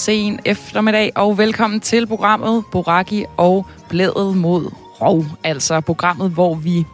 [0.00, 4.70] sen eftermiddag, og velkommen til programmet Boraki og Blædet mod
[5.00, 5.24] Rov.
[5.44, 6.84] Altså programmet, hvor vi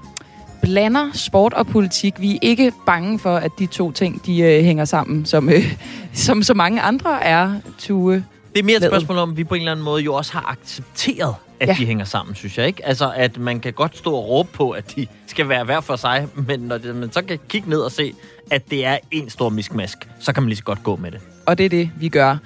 [0.63, 2.15] blander sport og politik.
[2.21, 5.75] Vi er ikke bange for, at de to ting de øh, hænger sammen, som, øh,
[6.27, 8.25] som så mange andre er, Tue.
[8.55, 10.33] Det er mere et spørgsmål om, at vi på en eller anden måde jo også
[10.33, 11.75] har accepteret, at ja.
[11.79, 12.67] de hænger sammen, synes jeg.
[12.67, 12.87] ikke.
[12.87, 15.97] Altså, at man kan godt stå og råbe på, at de skal være hver for
[15.97, 18.15] sig, men når det, man så kan kigge ned og se,
[18.51, 21.21] at det er en stor miskmask, så kan man lige så godt gå med det.
[21.47, 22.37] Og det er det, vi gør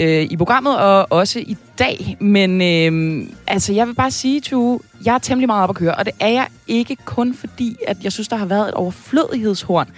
[0.00, 2.16] øh, i programmet, og også i dag.
[2.20, 5.94] Men øh, altså, jeg vil bare sige, Tue, jeg er temmelig meget op at køre,
[5.94, 9.88] og det er jeg ikke kun fordi, at jeg synes, der har været et overflødighedshorn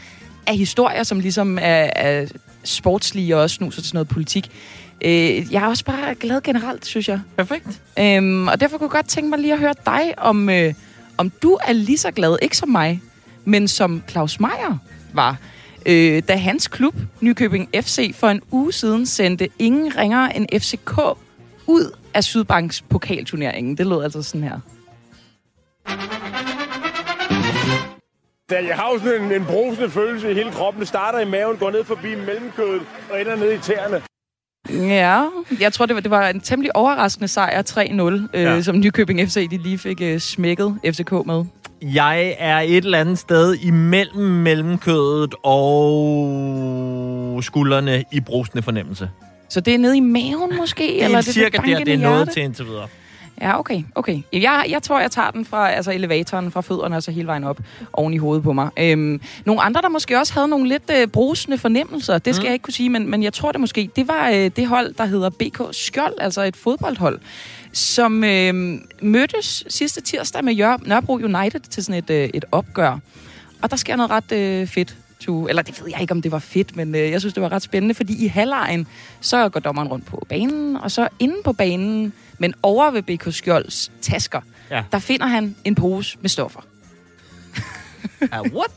[0.46, 2.26] af historier, som ligesom er, er
[2.64, 4.50] sportslige og også snuser til noget politik.
[5.04, 7.20] Øh, jeg er også bare glad generelt, synes jeg.
[7.36, 7.82] Perfekt.
[7.98, 10.74] Øhm, og derfor kunne jeg godt tænke mig lige at høre dig, om, øh,
[11.18, 13.02] om du er lige så glad, ikke som mig,
[13.44, 14.78] men som Claus Meier
[15.12, 15.36] var,
[15.86, 20.98] øh, da hans klub, Nykøbing FC, for en uge siden sendte ingen ringere end FCK
[21.66, 23.76] ud af Sydbanks pokalturneringen.
[23.76, 24.60] Det lød altså sådan her.
[28.50, 30.80] Jeg har jo sådan en, en brusende følelse i hele kroppen.
[30.80, 34.02] Det starter i maven, går ned forbi mellemkødet og ender ned i tæerne.
[34.70, 35.24] Ja,
[35.60, 38.42] jeg tror, det var, det var en temmelig overraskende sejr 3-0, øh.
[38.42, 38.62] Ja.
[38.62, 41.44] som Nykøbing FC de lige fik øh, smækket FCK med.
[41.82, 49.10] Jeg er et eller andet sted imellem mellemkødet og skuldrene i brusende fornemmelse.
[49.48, 50.82] Så det er nede i maven måske?
[50.82, 52.88] Det er eller cirka det der, det er noget til indtil videre.
[53.40, 53.82] Ja, okay.
[53.94, 54.22] okay.
[54.32, 57.44] Jeg, jeg tror, jeg tager den fra altså elevatoren, fra fødderne og så hele vejen
[57.44, 57.58] op
[57.92, 58.70] oven i hovedet på mig.
[58.78, 62.46] Øhm, nogle andre, der måske også havde nogle lidt øh, brusende fornemmelser, det skal mm.
[62.46, 64.94] jeg ikke kunne sige, men, men jeg tror det måske, det var øh, det hold,
[64.94, 67.20] der hedder BK Skjold, altså et fodboldhold,
[67.72, 72.98] som øh, mødtes sidste tirsdag med Jør- Nørrebro United til sådan et, øh, et opgør.
[73.62, 74.96] Og der sker noget ret øh, fedt.
[75.20, 77.42] To, eller det ved jeg ikke, om det var fedt, men øh, jeg synes, det
[77.42, 78.86] var ret spændende, fordi i halvlejen,
[79.20, 83.26] så går dommeren rundt på banen, og så inde på banen, men over ved BK
[83.34, 84.40] Skjolds tasker,
[84.70, 84.82] Ja.
[84.92, 86.60] der finder han en pose med stoffer.
[88.22, 88.70] Uh, what?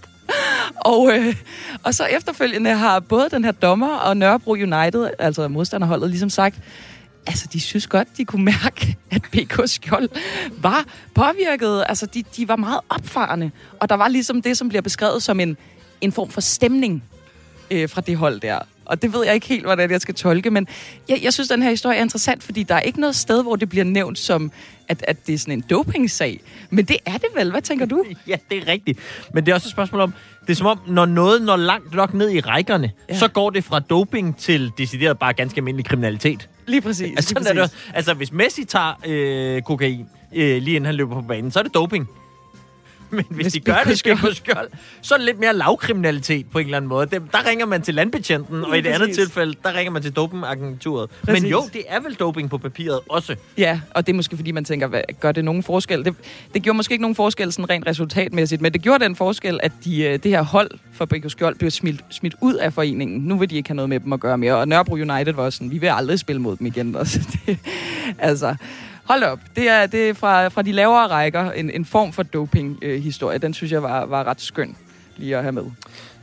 [0.85, 1.35] Og, øh,
[1.83, 6.55] og så efterfølgende har både den her dommer og Nørrebro United, altså modstanderholdet, ligesom sagt,
[7.27, 10.09] altså de synes godt, de kunne mærke, at BK Skjold
[10.61, 11.83] var påvirket.
[11.89, 13.51] Altså de, de var meget opfarende.
[13.79, 15.57] Og der var ligesom det, som bliver beskrevet som en,
[16.01, 17.03] en form for stemning
[17.71, 18.59] øh, fra det hold der.
[18.85, 20.67] Og det ved jeg ikke helt, hvordan jeg skal tolke, men
[21.09, 23.55] jeg, jeg synes, den her historie er interessant, fordi der er ikke noget sted, hvor
[23.55, 24.51] det bliver nævnt som,
[24.87, 26.39] at, at det er sådan en dopingsag.
[26.69, 27.51] Men det er det vel.
[27.51, 28.03] Hvad tænker du?
[28.27, 28.99] Ja, det er rigtigt.
[29.33, 31.93] Men det er også et spørgsmål om, det er som om, når noget når langt
[31.93, 33.17] nok ned i rækkerne, Ja.
[33.17, 36.49] så går det fra doping til decideret bare ganske almindelig kriminalitet.
[36.67, 37.01] Lige præcis.
[37.15, 37.91] Altså, lige sådan er det, præcis.
[37.93, 41.63] altså hvis Messi tager øh, kokain, øh, lige inden han løber på banen, så er
[41.63, 42.07] det doping.
[43.19, 44.69] Men hvis, Hvis de gør det Skjold- på skjold,
[45.01, 47.05] så er det lidt mere lavkriminalitet på en eller anden måde.
[47.11, 50.11] Dem, der ringer man til landbetjenten, og i det andet tilfælde, der ringer man til
[50.11, 51.09] dopingagenturet.
[51.27, 53.35] Men jo, det er vel doping på papiret også.
[53.57, 56.05] Ja, og det er måske fordi, man tænker, hvad, gør det nogen forskel?
[56.05, 56.15] Det,
[56.53, 59.71] det gjorde måske ikke nogen forskel sådan rent resultatmæssigt, men det gjorde den forskel, at
[59.85, 63.19] de, øh, det her hold for BK Skjold blev smidt, smidt ud af foreningen.
[63.19, 64.55] Nu vil de ikke have noget med dem at gøre mere.
[64.55, 66.95] Og Nørrebro United var også sådan, vi vil aldrig spille mod dem igen.
[67.05, 67.19] Også.
[67.45, 67.57] Det,
[68.19, 68.55] altså,
[69.05, 69.39] hold op.
[69.55, 73.37] Det er, det er fra, fra de lavere rækker en, en form for doping-historie.
[73.37, 74.75] Den synes jeg var, var ret skøn
[75.17, 75.63] lige at have med.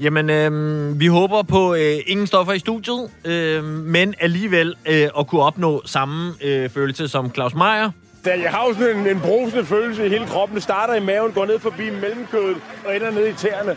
[0.00, 5.26] Jamen, øh, vi håber på øh, ingen stoffer i studiet, øh, men alligevel øh, at
[5.26, 7.90] kunne opnå samme øh, følelse som Claus Meier.
[8.24, 10.54] Da jeg har jo sådan en, en brusende følelse i hele kroppen.
[10.54, 12.56] Det starter i maven, går ned forbi mellemkødet
[12.86, 13.76] og ender ned i tæerne.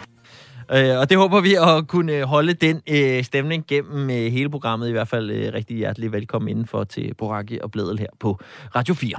[0.71, 4.49] Øh, og det håber vi at kunne øh, holde den øh, stemning gennem øh, hele
[4.49, 4.89] programmet.
[4.89, 8.39] I hvert fald øh, rigtig hjertelig velkommen indenfor til Boraki og Blædel her på
[8.75, 9.17] Radio 4.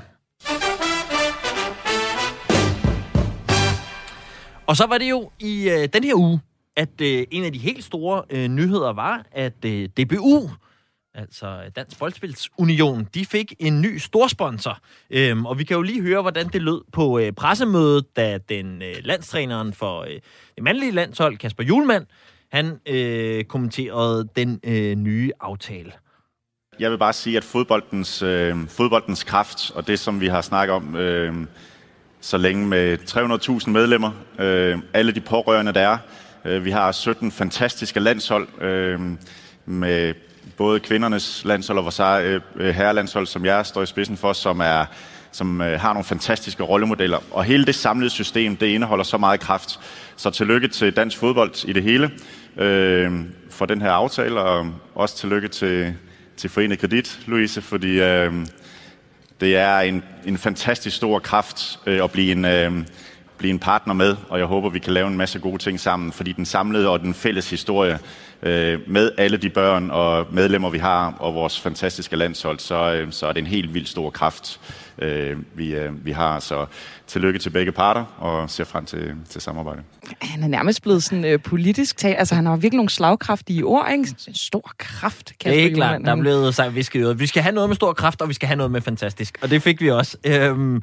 [4.67, 6.41] Og så var det jo i øh, den her uge,
[6.77, 10.51] at øh, en af de helt store øh, nyheder var, at øh, DBU,
[11.17, 14.79] altså Dansk Boldspils Union, de fik en ny storsponsor.
[15.11, 18.83] Øhm, og vi kan jo lige høre, hvordan det lød på øh, pressemødet, da den
[18.83, 20.21] øh, landstræneren for øh,
[20.55, 22.07] det mandlige landshold, Kasper Julemand,
[22.53, 25.93] han øh, kommenterede den øh, nye aftale.
[26.79, 30.75] Jeg vil bare sige, at fodboldens, øh, fodboldens kraft, og det som vi har snakket
[30.75, 31.35] om øh,
[32.21, 32.99] så længe med
[33.65, 35.99] 300.000 medlemmer, øh, alle de pårørende der er,
[36.45, 39.01] øh, vi har 17 fantastiske landshold, øh,
[39.67, 40.15] med
[40.57, 42.01] både kvindernes landshold og vores
[42.57, 44.85] øh, herrelandshold, som jeg står i spidsen for, som er
[45.33, 47.19] som øh, har nogle fantastiske rollemodeller.
[47.31, 49.81] Og hele det samlede system, det indeholder så meget kraft.
[50.17, 52.11] Så tillykke til dansk fodbold i det hele
[52.57, 53.13] øh,
[53.51, 55.95] for den her aftale, og også tillykke til,
[56.37, 58.33] til Forenet Kredit, Louise, fordi øh,
[59.41, 62.73] det er en, en fantastisk stor kraft øh, at blive en, øh,
[63.39, 66.13] blive en partner med, og jeg håber, vi kan lave en masse gode ting sammen,
[66.13, 67.99] fordi den samlede og den fælles historie
[68.43, 73.13] øh, med alle de børn og medlemmer, vi har, og vores fantastiske landshold, så, øh,
[73.13, 74.61] så er det en helt vild stor kraft,
[74.99, 76.41] øh, vi, øh, vi har.
[76.41, 76.67] Så
[77.07, 79.83] tillykke til begge parter, og ser frem til, til samarbejde.
[80.21, 82.19] Han er nærmest blevet sådan øh, politisk talt.
[82.19, 84.15] Altså, han har virkelig nogle slagkraftige ord, ikke?
[84.29, 87.21] En stor kraft, Det er klart, der er blevet sagt visket i øret.
[87.21, 89.39] Vi skal have noget med stor kraft, og vi skal have noget med fantastisk.
[89.43, 90.17] Og det fik vi også.
[90.25, 90.83] Øhm,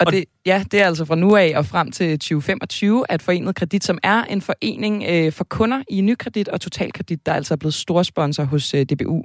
[0.00, 3.54] Og det, ja, det er altså fra nu af og frem til 2025, at Forenet
[3.54, 7.56] Kredit, som er en forening øh, for kunder i Nykredit og Totalkredit, der er altså
[7.56, 9.24] blevet storsponsor hos øh, DBU.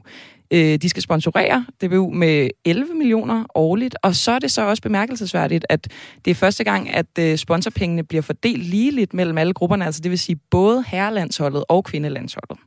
[0.51, 4.83] Øh, de skal sponsorere DBU med 11 millioner årligt, og så er det så også
[4.83, 5.87] bemærkelsesværdigt, at
[6.25, 10.11] det er første gang, at øh, sponsorpengene bliver fordelt ligeligt mellem alle grupperne, altså det
[10.11, 12.57] vil sige både herrelandsholdet og kvindelandsholdet.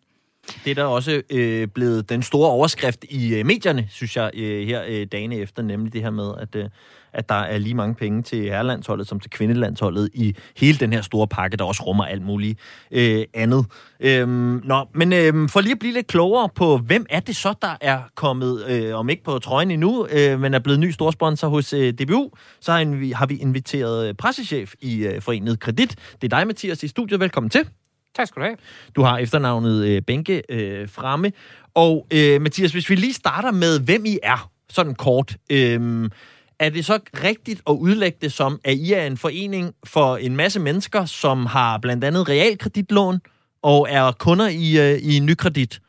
[0.65, 4.67] det er der også øh, blevet den store overskrift i øh, medierne, synes jeg, øh,
[4.67, 6.69] her øh, dagene efter, nemlig det her med, at, øh,
[7.15, 11.03] at der er lige mange penge til herrelandsholdet som til kvindelandsholdet i hele den her
[11.03, 12.59] store pakke, der også rummer alt muligt
[12.91, 13.67] øh, andet.
[14.01, 17.55] Øhm, nå, men øh, for lige at blive lidt klogere på, hvem er det så,
[17.63, 21.49] der er kommet, øh, om ikke på trøjen endnu, øh, men er blevet ny storsponsor
[21.49, 22.31] hos øh, DBU,
[22.61, 25.97] så har, vi, har vi inviteret øh, pressechef i øh, Forenet Kredit.
[26.23, 27.21] Det er dig, Mathias, i studiet.
[27.21, 27.69] Velkommen til.
[28.15, 28.57] Tak skal du have.
[28.97, 31.33] Du har efternavnet øh, Bænke øh, fremme.
[31.75, 35.37] Og øh, Mathias, hvis vi lige starter med, hvem I er, sådan kort.
[35.51, 36.11] Øh,
[36.63, 40.37] er det så rigtigt at udlægge det som, at I er en forening for en
[40.37, 43.21] masse mennesker, som har blandt andet realkreditlån
[43.63, 45.81] og er kunder i, øh, i nykredit?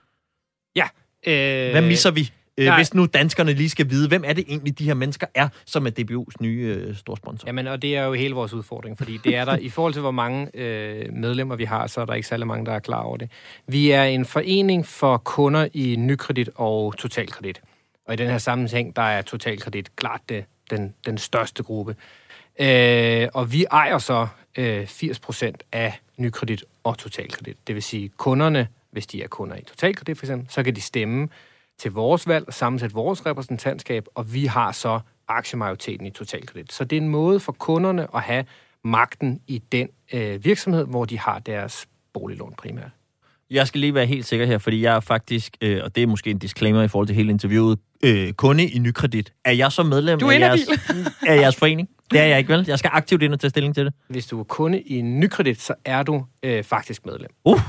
[0.75, 0.86] Ja.
[1.28, 2.31] Øh, Hvad misser vi?
[2.58, 2.75] Øh, nej.
[2.75, 5.88] hvis nu danskerne lige skal vide, hvem er det egentlig, de her mennesker er, som
[5.88, 7.48] er DBU's nye øh, storsponsor?
[7.48, 10.02] Jamen, og det er jo hele vores udfordring, fordi det er der, i forhold til
[10.02, 13.02] hvor mange øh, medlemmer vi har, så er der ikke særlig mange, der er klar
[13.02, 13.30] over det.
[13.68, 17.62] Vi er en forening for kunder i nykredit og totalkredit.
[18.08, 20.46] Og i den her sammenhæng, der er totalkredit klart det,
[20.78, 21.96] den, den største gruppe.
[22.60, 24.28] Øh, og vi ejer så
[24.58, 27.58] øh, 80% af nykredit og totalkredit.
[27.68, 30.81] Det vil sige, kunderne, hvis de er kunder i totalkredit for eksempel, så kan de
[30.81, 31.30] stemme
[31.78, 36.74] til vores valg og sammensætte vores repræsentantskab, og vi har så aktiemajoriteten i totalkredit.
[36.74, 38.46] Så det er en måde for kunderne at have
[38.84, 42.92] magten i den øh, virksomhed, hvor de har deres boliglån primært.
[43.50, 46.07] Jeg skal lige være helt sikker her, fordi jeg er faktisk, øh, og det er
[46.07, 49.34] måske en disclaimer i forhold til hele interviewet, øh, kunde i Nykredit.
[49.45, 50.62] Er jeg så medlem Du er af, jeres,
[51.28, 51.90] af jeres forening?
[52.12, 52.66] Det er jeg ikke, vel?
[52.68, 53.94] Jeg skal aktivt ind og tage stilling til det.
[54.07, 57.30] Hvis du er kunde i nykredit, så er du øh, faktisk medlem.
[57.45, 57.60] Uh.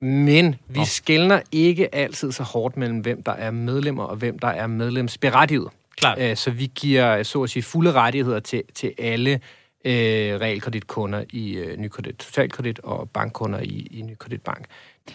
[0.00, 0.84] Men vi Nå.
[0.84, 5.68] skældner ikke altid så hårdt mellem, hvem der er medlemmer og hvem der er medlemsberettiget.
[5.96, 6.18] Klart.
[6.20, 9.40] Øh, så vi giver, så at sige, fulde rettigheder til, til alle
[9.84, 14.66] øh, realkreditkunder i øh, Nykredit Totalkredit og bankkunder i, i Nykredit Bank.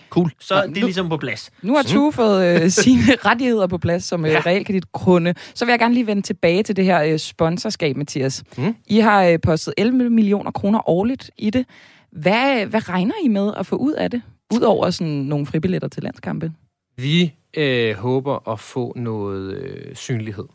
[0.09, 0.31] Cool.
[0.39, 1.51] Så Nå, det er nu- ligesom på plads.
[1.61, 4.39] Nu har Tue fået øh, sine rettigheder på plads som øh, Ja.
[4.45, 5.33] realkreditkunde.
[5.55, 8.43] Så vil jeg gerne lige vende tilbage til det her øh, sponsorskab, Mathias.
[8.57, 8.75] Mm.
[8.87, 11.65] I har øh, postet 11 millioner kroner årligt i det.
[12.11, 14.21] Hvad, hvad regner I med at få ud af det?
[14.53, 16.51] Udover sådan nogle fribilletter til landskampe?
[16.97, 20.45] Vi øh, håber at få noget øh, synlighed.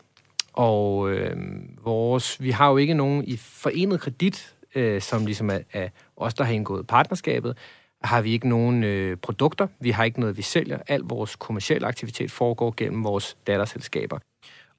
[0.53, 1.37] Og øh,
[1.85, 6.35] vores, vi har jo ikke nogen i forenet kredit, øh, som ligesom er, er os,
[6.35, 7.57] der har indgået partnerskabet,
[8.03, 9.67] har vi ikke nogen øh, produkter.
[9.81, 10.79] Vi har ikke noget, vi sælger.
[10.89, 14.19] Al vores kommercielle aktivitet foregår gennem vores datterselskaber.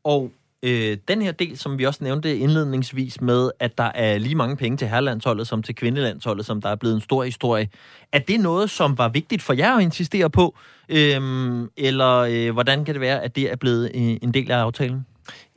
[0.04, 0.32] Og
[0.64, 4.56] øh, den her del, som vi også nævnte indledningsvis med, at der er lige mange
[4.56, 7.70] penge til herrelandsholdet som til kvindelandsholdet, som der er blevet en stor historie.
[8.12, 10.56] Er det noget, som var vigtigt for jer at insistere på?
[10.90, 14.58] Øhm, eller øh, hvordan kan det være, at det er blevet øh, en del af
[14.58, 15.06] aftalen?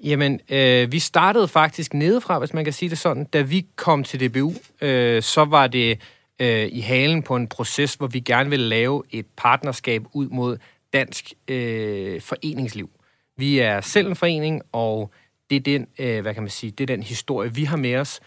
[0.05, 3.25] Jamen, øh, vi startede faktisk nedefra, hvis man kan sige det sådan.
[3.25, 5.99] Da vi kom til DBU, øh, så var det
[6.41, 10.59] øh, i halen på en proces, hvor vi gerne vil lave et partnerskab ud mod
[10.93, 12.91] dansk øh, foreningsliv.
[13.37, 15.11] Vi er selv en forening, og
[15.51, 17.97] det er den, øh, hvad kan man sige, det er den historie, vi har med
[17.97, 18.21] os.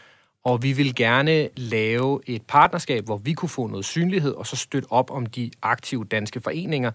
[0.44, 4.56] Og vi vil gerne lave et partnerskab, hvor vi kunne få noget synlighed, og så
[4.56, 6.92] støtte op om de aktive danske foreninger,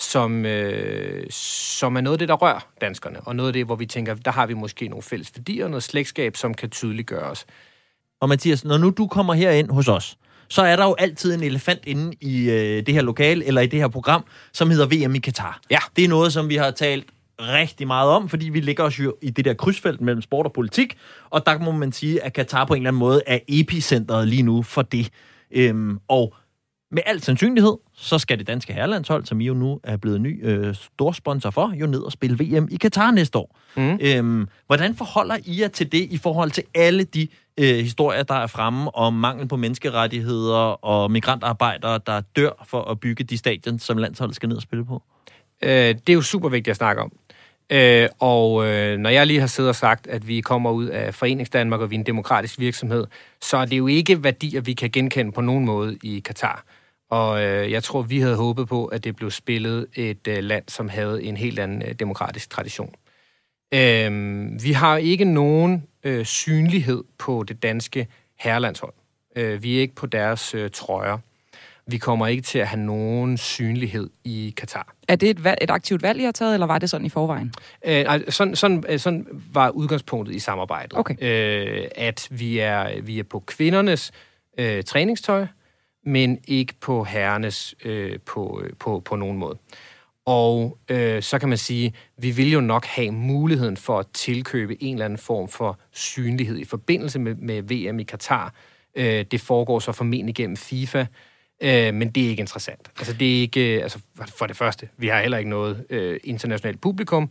[0.00, 3.76] som, øh, som er noget af det, der rører danskerne, og noget af det, hvor
[3.76, 7.46] vi tænker, der har vi måske nogle fælles værdier, noget slægtskab, som kan tydeliggøre os.
[8.20, 10.18] Og Mathias, når nu du kommer herind hos os,
[10.50, 13.66] så er der jo altid en elefant inde i øh, det her lokal, eller i
[13.66, 15.60] det her program, som hedder VM i Katar.
[15.70, 15.78] Ja.
[15.96, 17.06] Det er noget, som vi har talt
[17.40, 20.52] rigtig meget om, fordi vi ligger os jo i det der krydsfelt mellem sport og
[20.52, 20.96] politik,
[21.30, 24.42] og der må man sige, at Katar på en eller anden måde er epicentret lige
[24.42, 25.10] nu for det.
[25.50, 26.34] Øhm, og
[26.90, 30.48] med al sandsynlighed, så skal det danske herrelandshold, som I jo nu er blevet ny
[30.48, 33.58] øh, storsponsor for, jo ned og spille VM i Katar næste år.
[33.76, 33.98] Mm.
[34.00, 37.28] Øhm, hvordan forholder I jer til det i forhold til alle de
[37.58, 43.00] øh, historier, der er fremme om mangel på menneskerettigheder og migrantarbejdere, der dør for at
[43.00, 45.02] bygge de stadion, som landsholdet skal ned og spille på?
[45.62, 47.12] Øh, det er jo super vigtigt at snakke om.
[47.72, 51.14] Øh, og øh, når jeg lige har siddet og sagt, at vi kommer ud af
[51.14, 53.06] Foreningsdanmark, og vi er en demokratisk virksomhed,
[53.42, 56.64] så er det jo ikke værdier, vi kan genkende på nogen måde i Katar.
[57.10, 60.64] Og øh, jeg tror, vi havde håbet på, at det blev spillet et øh, land,
[60.68, 62.94] som havde en helt anden øh, demokratisk tradition.
[63.74, 64.12] Øh,
[64.62, 68.92] vi har ikke nogen øh, synlighed på det danske herrelandshold.
[69.36, 71.18] Øh, vi er ikke på deres øh, trøjer.
[71.86, 74.94] Vi kommer ikke til at have nogen synlighed i Katar.
[75.08, 77.08] Er det et, valg, et aktivt valg, I har taget, eller var det sådan i
[77.08, 77.52] forvejen?
[77.84, 80.98] Øh, sådan, sådan, øh, sådan var udgangspunktet i samarbejdet.
[80.98, 81.14] Okay.
[81.20, 84.12] Øh, at vi er, vi er på kvindernes
[84.58, 85.46] øh, træningstøj,
[86.04, 89.58] men ikke på herrenes øh, på, øh, på, på nogen måde.
[90.26, 94.82] Og øh, så kan man sige, vi vil jo nok have muligheden for at tilkøbe
[94.82, 98.54] en eller anden form for synlighed i forbindelse med, med VM i Katar.
[98.94, 101.06] Øh, det foregår så formentlig gennem FIFA,
[101.62, 102.90] øh, men det er ikke interessant.
[102.98, 103.98] Altså det er ikke, øh, altså
[104.38, 107.30] for det første, vi har heller ikke noget øh, internationalt publikum,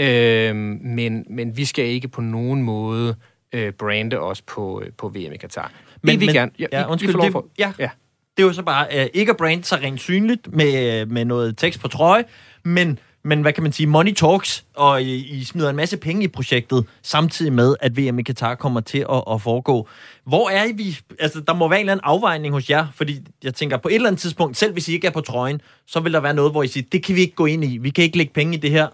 [0.00, 3.16] øh, men, men vi skal ikke på nogen måde
[3.52, 5.72] øh, brande os på, øh, på VM i Qatar.
[6.02, 6.50] Men, Men- vi men- gerne.
[6.58, 7.72] Ja, ja, vi- undskyld, vi får lov det- for, ja.
[7.78, 7.90] ja.
[8.38, 11.56] Det er jo så bare øh, ikke at brande sig rent synligt med, med noget
[11.58, 12.24] tekst på trøje,
[12.64, 16.24] men, men hvad kan man sige, money talks, og I, I smider en masse penge
[16.24, 19.88] i projektet, samtidig med, at VM i Katar kommer til at, at foregå.
[20.26, 20.72] Hvor er I?
[20.72, 23.88] Vi, altså, der må være en eller anden afvejning hos jer, fordi jeg tænker, på
[23.88, 26.34] et eller andet tidspunkt, selv hvis I ikke er på trøjen, så vil der være
[26.34, 28.32] noget, hvor I siger, det kan vi ikke gå ind i, vi kan ikke lægge
[28.32, 28.88] penge i det her.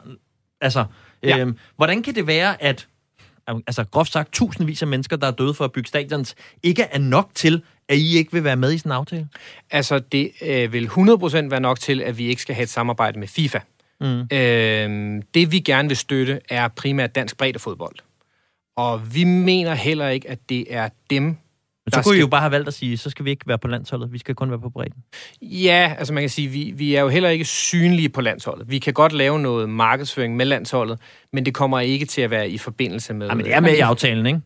[0.61, 0.85] Altså,
[1.23, 1.39] Ja.
[1.39, 2.87] øhm, hvordan kan det være, at
[3.49, 6.99] altså groft sagt, tusindvis af mennesker, der er døde for at bygge stadions, ikke er
[6.99, 9.29] nok til, at I ikke vil være med i sådan en aftale?
[9.71, 13.19] Altså, det øh, vil 100% være nok til, at vi ikke skal have et samarbejde
[13.19, 13.59] med FIFA.
[14.01, 14.21] Mm.
[14.21, 17.97] Øh, det, vi gerne vil støtte, er primært dansk breddefodbold.
[18.77, 21.37] Og vi mener heller ikke, at det er dem,
[21.87, 23.59] Men så kunne I jo bare have valgt at sige, så skal vi ikke være
[23.59, 25.03] på landsholdet, vi skal kun være på bredden.
[25.43, 28.71] Ja, altså man kan sige, vi, vi er jo heller ikke synlige på landsholdet.
[28.71, 30.99] Vi kan godt lave noget markedsføring med landsholdet,
[31.33, 33.27] men det kommer ikke til at være i forbindelse med...
[33.27, 34.41] Ja, men det er med i aftalen, ikke?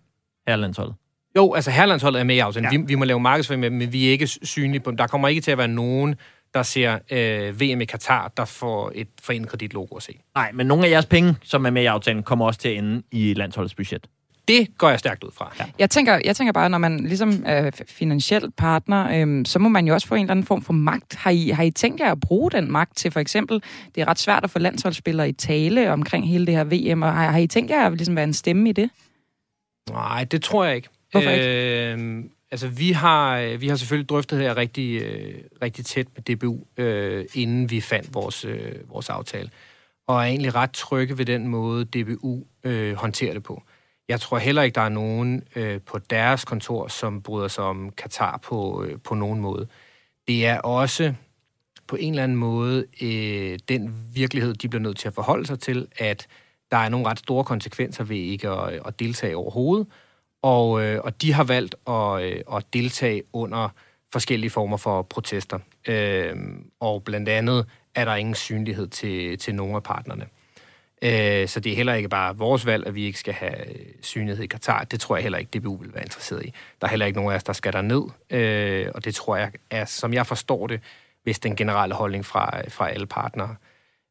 [0.46, 0.94] Her er landsholdet.
[1.36, 2.72] Jo, altså herlandsholdet er med i aftalen.
[2.72, 2.76] Ja.
[2.76, 2.80] Ja.
[2.80, 4.96] Vi, vi må lave markedsføring med dem, men vi er ikke synlige på dem.
[4.96, 6.14] Der kommer ikke til at være nogen,
[6.54, 10.12] der ser øh, VM i Katar, der får et forenet kreditlogo at se.
[10.34, 12.76] Nej, men nogle af jeres penge, som er med i aftalen, kommer også til at
[12.76, 14.06] ende i landsholdets budget.
[14.48, 15.52] Det går jeg stærkt ud fra.
[15.58, 15.64] Ja.
[15.78, 19.86] Jeg tænker, jeg tænker bare, når man ligesom er finansiel partner, øhm, så må man
[19.86, 21.14] jo også få en eller anden form for magt.
[21.14, 23.62] Har I, har I tænkt jer at bruge den magt til for eksempel,
[23.94, 27.12] det er ret svært at få landsholdsspillere i tale omkring hele det her VM, og
[27.12, 28.90] har, har I tænkt jer at ligesom være en stemme i det?
[29.90, 30.88] Nej, det tror jeg ikke.
[31.12, 36.06] Hvorfor Øh, altså, vi har, vi har selvfølgelig drøftet det her rigtig, øh, rigtig tæt
[36.16, 39.50] med DBU, øh, inden vi fandt vores, øh, vores aftale.
[40.06, 43.62] Og er egentlig ret trygge ved den måde, DBU øh, håndterer det på.
[44.08, 47.90] Jeg tror heller ikke, der er nogen øh, på deres kontor, som bryder sig om
[47.90, 49.68] Katar på, øh, på nogen måde.
[50.28, 51.14] Det er også
[51.86, 55.60] på en eller anden måde øh, den virkelighed, de bliver nødt til at forholde sig
[55.60, 56.26] til, at
[56.70, 59.86] der er nogle ret store konsekvenser ved ikke at, øh, at deltage overhovedet,
[60.42, 63.68] og, øh, og de har valgt at, øh, at deltage under
[64.12, 65.58] forskellige former for protester.
[65.88, 66.36] Øh,
[66.80, 70.26] og blandt andet er der ingen synlighed til, til nogle af partnerne.
[71.02, 73.84] Øh, så det er heller ikke bare vores valg, at vi ikke skal have øh,
[74.02, 74.84] synlighed i Katar.
[74.84, 76.52] Det tror jeg heller ikke, DBU vil være interesseret i.
[76.80, 78.02] Der er heller ikke nogen af os, der skal derned.
[78.30, 80.80] Øh, og det tror jeg er, som jeg forstår det,
[81.24, 83.54] hvis den generelle holdning fra, fra alle partnere.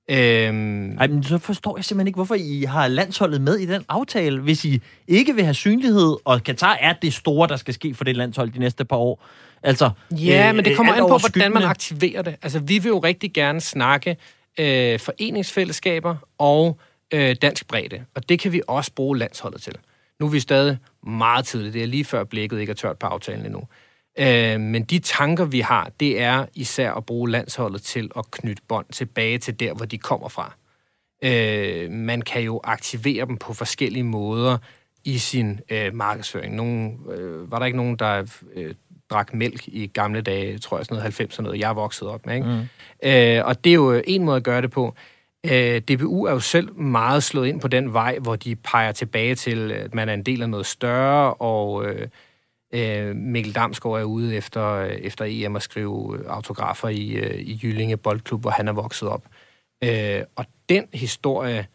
[0.10, 3.84] Øhm, Ej, men så forstår jeg simpelthen ikke, hvorfor I har landsholdet med i den
[3.89, 7.94] aftale, hvis I ikke vil have synlighed, og Katar er det store, der skal ske
[7.94, 9.25] for det landshold de næste par år.
[9.63, 12.36] Altså, Ja, øh, men det kommer alt an på, hvordan man aktiverer det.
[12.41, 14.17] Altså, vi vil jo rigtig gerne snakke
[14.60, 16.80] øh, foreningsfællesskaber og
[17.14, 19.76] øh, dansk bredde, og det kan vi også bruge landsholdet til.
[20.20, 21.74] Nu er vi stadig meget tidligt.
[21.74, 23.64] Det er lige før blikket ikke er tørt på aftalen endnu.
[24.20, 28.64] Øh, men de tanker, vi har, det er især at bruge landsholdet til at knytte
[28.68, 30.54] bånd tilbage til der, hvor de kommer fra.
[31.24, 34.58] Øh, man kan jo aktivere dem på forskellige måder
[35.04, 36.56] i sin øh, markedsføring.
[36.56, 38.76] Nogen, øh, var der ikke nogen, der øh,
[39.10, 42.08] drak mælk i gamle dage, tror jeg, sådan noget 90 og noget, jeg er vokset
[42.08, 42.36] op med.
[42.36, 42.48] Ikke?
[42.48, 43.10] Mm.
[43.10, 44.96] Øh, og det er jo en måde at gøre det på.
[45.46, 49.36] Øh, DBU er jo selv meget slået ind på den vej, hvor de peger tilbage
[49.36, 52.08] til, at man er en del af noget større, og øh,
[52.74, 57.60] øh, Mikkel Damsgaard er ude efter, øh, efter EM at skrive autografer i, øh, i
[57.64, 59.26] Jyllinge Boldklub, hvor han er vokset op.
[59.84, 61.68] Øh, og den historie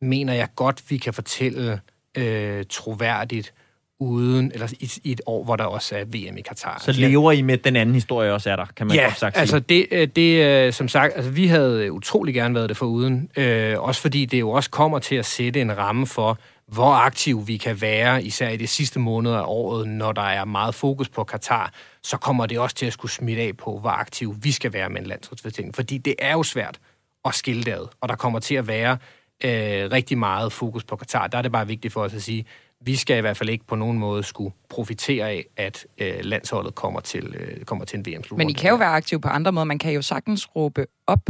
[0.00, 1.80] mener jeg godt, vi kan fortælle
[2.16, 3.54] øh, troværdigt,
[4.00, 6.82] uden, eller i, i et år, hvor der også er VM i Katar.
[6.84, 9.36] Så lever I med, den anden historie også er der, kan man ja, godt sagt
[9.36, 9.86] altså sige.
[9.90, 13.30] det, øh, det øh, som sagt, altså vi havde utrolig gerne været det for uden,
[13.36, 17.48] øh, også fordi det jo også kommer til at sætte en ramme for, hvor aktiv
[17.48, 21.08] vi kan være, især i de sidste måneder af året, når der er meget fokus
[21.08, 24.52] på Katar, så kommer det også til at skulle smitte af på, hvor aktiv vi
[24.52, 25.74] skal være med en landsholdsfortælling.
[25.74, 26.80] Fordi det er jo svært
[27.24, 28.98] at skille det ad, og der kommer til at være
[29.44, 31.26] øh, rigtig meget fokus på Katar.
[31.26, 32.44] Der er det bare vigtigt for os at sige,
[32.84, 36.74] vi skal i hvert fald ikke på nogen måde skulle profitere af, at øh, landsholdet
[36.74, 38.36] kommer til, øh, kommer til en vm -slutrunde.
[38.36, 39.64] Men I kan jo være aktive på andre måder.
[39.64, 41.28] Man kan jo sagtens råbe op.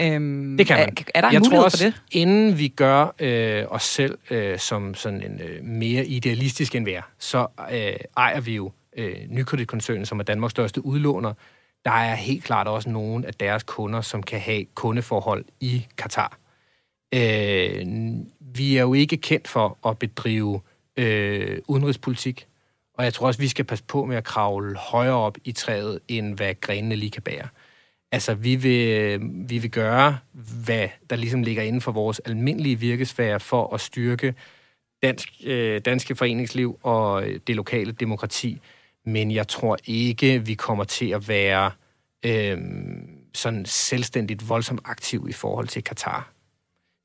[0.00, 0.88] Øhm, Det kan man.
[0.88, 2.02] Er, er der en jeg mulighed tror også, for det?
[2.12, 6.92] inden vi gør øh, os selv øh, som sådan en øh, mere idealistisk end vi
[6.92, 11.32] er, så øh, ejer vi jo øh, Nykreditkoncernen, som er Danmarks største udlåner.
[11.84, 16.38] Der er helt klart også nogle af deres kunder, som kan have kundeforhold i Katar.
[17.14, 17.86] Øh,
[18.40, 22.46] vi er jo ikke kendt for at bedrive øh, Øh, udenrigspolitik,
[22.94, 26.00] og jeg tror også, vi skal passe på med at kravle højere op i træet,
[26.08, 27.48] end hvad grenene lige kan bære.
[28.12, 29.20] Altså, vi vil, øh,
[29.50, 30.18] vi vil gøre,
[30.64, 34.34] hvad der ligesom ligger inden for vores almindelige virkesfære for at styrke
[35.02, 38.60] dansk, øh, danske foreningsliv og øh, det lokale demokrati.
[39.04, 41.70] Men jeg tror ikke, vi kommer til at være
[42.26, 42.58] øh,
[43.34, 46.32] sådan selvstændigt voldsomt aktiv i forhold til Katar.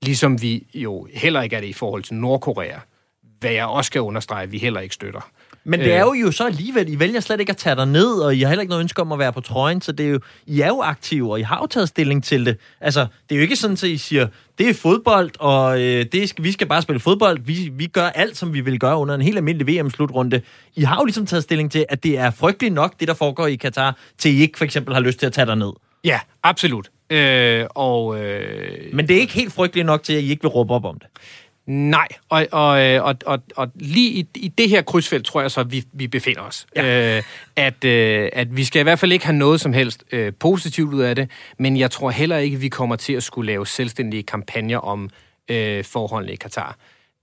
[0.01, 2.79] Ligesom vi jo heller ikke er det i forhold til Nordkorea,
[3.39, 5.29] hvad jeg også skal understrege, at vi heller ikke støtter.
[5.63, 8.13] Men det er jo, jo så alligevel, I vælger slet ikke at tage dig ned,
[8.13, 10.10] og I har heller ikke noget ønske om at være på trøjen, så det er
[10.10, 12.58] jo, I er jo aktive, og I har jo taget stilling til det.
[12.81, 14.27] Altså, det er jo ikke sådan, at I siger,
[14.58, 17.39] det er fodbold, og øh, det skal, vi skal bare spille fodbold.
[17.41, 20.41] Vi, vi gør alt, som vi vil gøre under en helt almindelig VM-slutrunde.
[20.75, 23.48] I har jo ligesom taget stilling til, at det er frygteligt nok, det der foregår
[23.48, 25.72] i Katar, til I ikke for eksempel har lyst til at tage dig ned.
[26.03, 26.89] Ja, absolut.
[27.10, 30.50] Øh, og, øh, Men det er ikke helt frygteligt nok til, at I ikke vil
[30.50, 31.08] råbe op om det.
[31.70, 35.52] Nej, og, og, øh, og, og, og lige i, i det her krydsfelt, tror jeg
[35.52, 36.68] så, at vi, vi befinder os.
[36.76, 37.18] Ja.
[37.18, 37.24] Øh,
[37.56, 40.94] at, øh, at vi skal i hvert fald ikke have noget som helst øh, positivt
[40.94, 43.68] ud af det, men jeg tror heller ikke, at vi kommer til at skulle lave
[43.68, 45.10] selvstændige kampagner om
[45.50, 46.78] øh, forholdene i Katar.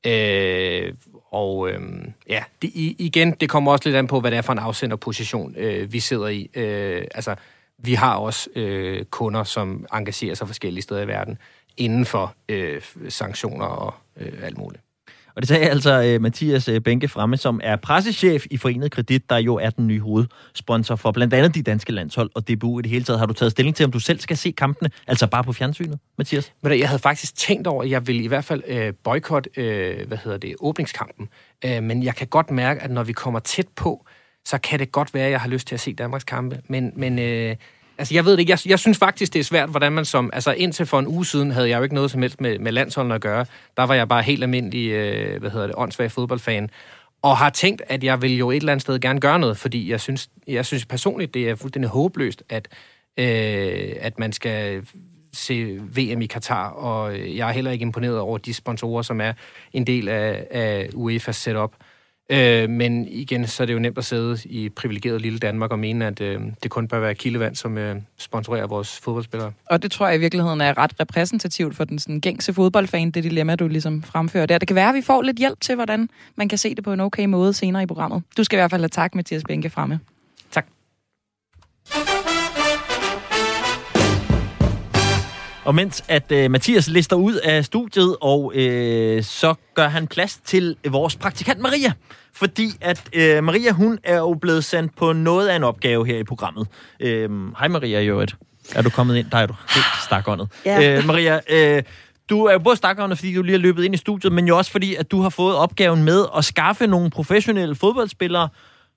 [0.07, 0.93] Øh,
[1.31, 1.81] og øh,
[2.29, 5.55] ja, det, igen, det kommer også lidt an på, hvad det er for en afsenderposition,
[5.57, 6.50] øh, vi sidder i.
[6.55, 7.35] Øh, altså,
[7.79, 11.38] vi har også øh, kunder, som engagerer sig forskellige steder i verden
[11.77, 14.83] inden for øh, sanktioner og øh, alt muligt.
[15.37, 19.31] Og det sagde altså uh, Mathias uh, Benke Fremme, som er pressechef i Forenet Kredit,
[19.31, 22.83] der jo er den nye hovedsponsor for blandt andet de danske landshold og DBU i
[22.83, 23.19] det hele taget.
[23.19, 25.99] Har du taget stilling til, om du selv skal se kampene, altså bare på fjernsynet,
[26.19, 26.53] Mathias?
[26.62, 30.09] Men jeg havde faktisk tænkt over, at jeg vil i hvert fald øh, boykotte, øh,
[30.09, 31.29] hvad hedder det, åbningskampen.
[31.65, 34.07] Øh, men jeg kan godt mærke, at når vi kommer tæt på,
[34.45, 36.61] så kan det godt være, at jeg har lyst til at se Danmarks kampe.
[36.69, 37.57] Men, men øh,
[37.98, 38.50] Altså, jeg ved det ikke.
[38.50, 40.30] Jeg, jeg synes faktisk, det er svært, hvordan man som...
[40.32, 42.72] Altså, indtil for en uge siden havde jeg jo ikke noget som helst med, med
[42.72, 43.46] landsholden at gøre.
[43.76, 46.70] Der var jeg bare helt almindelig, øh, hvad hedder det, åndssvag fodboldfan.
[47.22, 49.90] Og har tænkt, at jeg vil jo et eller andet sted gerne gøre noget, fordi
[49.90, 52.68] jeg synes, jeg synes personligt, det er fuldstændig håbløst, at,
[53.16, 54.87] øh, at man skal
[55.32, 59.32] se VM i Katar, og jeg er heller ikke imponeret over de sponsorer, som er
[59.72, 61.72] en del af, af UEFA's setup.
[62.31, 65.79] Øh, men igen, så er det jo nemt at sidde i privilegeret lille Danmark og
[65.79, 69.53] mene, at øh, det kun bør være Kildevand, som øh, sponsorerer vores fodboldspillere.
[69.67, 73.25] Og det tror jeg i virkeligheden er ret repræsentativt for den sådan, gængse fodboldfan, det
[73.25, 74.59] dilemma, du ligesom fremfører der.
[74.59, 76.93] Det kan være, at vi får lidt hjælp til, hvordan man kan se det på
[76.93, 78.23] en okay måde senere i programmet.
[78.37, 80.01] Du skal i hvert fald have tak, Mathias Benke, fremme.
[80.51, 80.67] Tak.
[85.66, 90.40] Og mens at øh, Mathias lister ud af studiet, og øh, så gør han plads
[90.44, 91.92] til vores praktikant Maria.
[92.33, 96.18] Fordi at øh, Maria, hun er jo blevet sendt på noget af en opgave her
[96.18, 96.66] i programmet.
[97.00, 98.37] Øh, hej Maria, i øvrigt.
[98.74, 99.26] Er du kommet ind?
[99.31, 100.48] Der er du helt stakåndet.
[100.64, 100.98] Ja.
[100.98, 101.83] Øh, Maria, øh,
[102.31, 104.59] du er jo både stakåndet, fordi du lige har løbet ind i studiet, men jo
[104.59, 108.48] også fordi, at du har fået opgaven med at skaffe nogle professionelle fodboldspillere,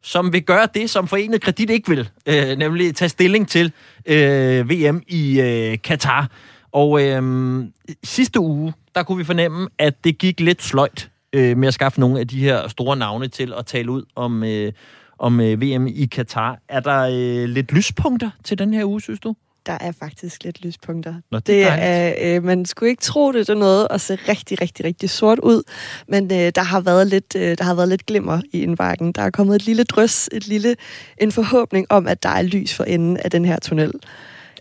[0.03, 3.71] som vil gøre det, som Forenet Kredit ikke vil, øh, nemlig tage stilling til
[4.05, 6.29] øh, VM i øh, Katar.
[6.71, 7.63] Og øh,
[8.03, 11.99] sidste uge, der kunne vi fornemme, at det gik lidt sløjt øh, med at skaffe
[11.99, 14.71] nogle af de her store navne til at tale ud om, øh,
[15.19, 16.57] om øh, VM i Katar.
[16.69, 19.35] Er der øh, lidt lyspunkter til den her uge, synes du?
[19.65, 21.13] Der er faktisk lidt lyspunkter.
[21.31, 24.01] Nå, det Det er er, øh, man skulle ikke tro det, det er noget at
[24.01, 25.63] se rigtig, rigtig, rigtig sort ud,
[26.07, 29.11] men øh, der har været lidt, øh, der har været lidt glimmer i indbakken.
[29.11, 30.75] Der er kommet et lille drøs, et lille,
[31.17, 33.91] en forhåbning om, at der er lys for enden af den her tunnel.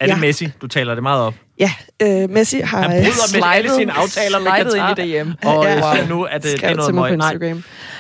[0.01, 0.19] Er det Ja.
[0.21, 0.49] Messi?
[0.63, 1.35] Du taler det meget op.
[1.61, 1.71] Ja,
[2.03, 4.89] øh, Messi har Han øh, bryder med alle sine aftaler med Katar.
[4.91, 5.31] ind i DM.
[5.47, 5.97] Og Ja.
[5.99, 6.09] wow.
[6.09, 7.11] nu at det, det er noget møg.
[7.11, 7.55] på Nej.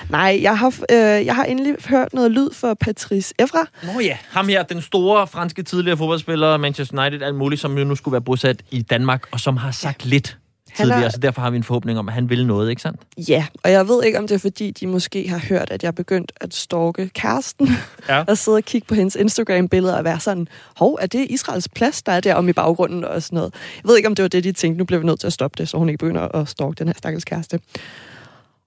[0.08, 3.66] Nej, jeg har, øh, jeg har endelig hørt noget lyd for Patrice Evra.
[3.94, 7.84] Nå ja, ham her, den store franske tidligere fodboldspiller, Manchester United, alt muligt, som jo
[7.84, 10.08] nu skulle være bosat i Danmark, og som har sagt ja.
[10.10, 10.36] lidt
[10.84, 13.00] tidligere, er- så derfor har vi en forhåbning om, at han vil noget, ikke sandt?
[13.28, 15.88] Ja, og jeg ved ikke, om det er fordi, de måske har hørt, at jeg
[15.88, 17.68] er begyndt at stalke kæresten.
[18.08, 18.24] Ja.
[18.28, 22.02] og sidde og kigge på hendes Instagram-billeder og være sådan, hov, er det Israels plads,
[22.02, 23.54] der er der om i baggrunden og sådan noget.
[23.84, 24.78] Jeg ved ikke, om det var det, de tænkte.
[24.78, 26.86] Nu bliver vi nødt til at stoppe det, så hun ikke begynder at stalke den
[26.88, 27.56] her stakkels kæreste.
[27.56, 27.80] Men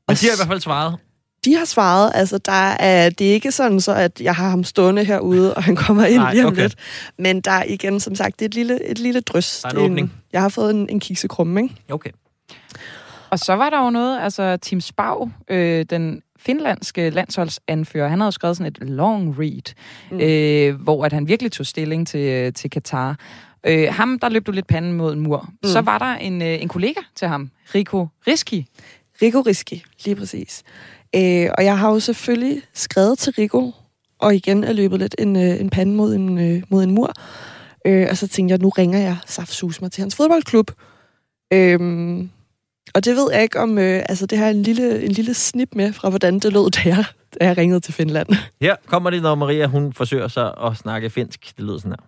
[0.07, 0.95] Og de har i hvert fald svaret.
[1.45, 4.63] De har svaret, altså der er, det er ikke sådan så, at jeg har ham
[4.63, 6.61] stående herude, og han kommer ind Nej, lige om okay.
[6.61, 6.75] lidt.
[7.17, 9.59] Men der er igen, som sagt, det er et lille, et lille drøs.
[9.61, 10.13] Der er en Det åbning.
[10.33, 11.75] jeg har fået en, en kiksekrumme, ikke?
[11.91, 12.09] Okay.
[13.29, 18.31] Og så var der jo noget, altså Tim Spau, øh, den finlandske landsholdsanfører, han havde
[18.31, 19.73] skrevet sådan et long read,
[20.11, 20.19] mm.
[20.19, 23.19] øh, hvor at han virkelig tog stilling til, til Katar.
[23.67, 25.49] Øh, ham, der løb du lidt panden mod en mur.
[25.63, 25.69] Mm.
[25.69, 28.65] Så var der en, øh, en kollega til ham, Rico Riski.
[29.21, 30.63] Rico Riski, lige præcis.
[31.15, 33.71] Øh, og jeg har jo selvfølgelig skrevet til Rico,
[34.19, 37.13] og igen er løbet lidt en, øh, en pande mod en, øh, mod en mur.
[37.85, 40.71] Øh, og så tænkte jeg, nu ringer jeg saftsus mig til hans fodboldklub.
[41.53, 41.79] Øh,
[42.95, 45.69] og det ved jeg ikke om, øh, altså det har en lille, en lille snip
[45.75, 47.05] med fra, hvordan det lød, da jeg,
[47.39, 48.27] da jeg ringede til Finland.
[48.61, 51.53] Her kommer det, når Maria hun forsøger sig at snakke finsk.
[51.57, 52.07] Det lyder sådan her.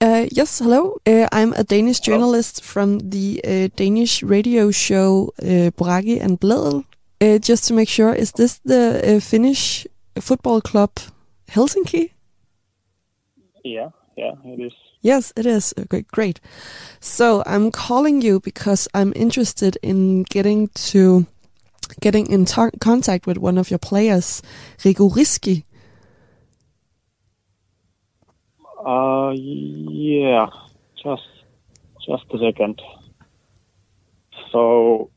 [0.00, 0.96] Uh, yes, hello.
[1.06, 6.84] Uh, I'm a Danish journalist from the uh, Danish radio show uh, Bragi and Bledel.
[7.20, 9.86] Uh, just to make sure, is this the uh, Finnish
[10.20, 10.90] football club
[11.48, 12.10] Helsinki?
[13.64, 14.72] Yeah, yeah, it is.
[15.00, 15.72] Yes, it is.
[15.78, 16.40] Okay, great.
[17.00, 21.26] So I'm calling you because I'm interested in getting to
[22.00, 22.46] getting in
[22.80, 24.42] contact with one of your players,
[24.78, 25.64] Rigo Riski.
[28.84, 30.46] Uh, yeah,
[31.02, 31.22] just
[32.06, 32.82] just a second.
[34.52, 35.10] So,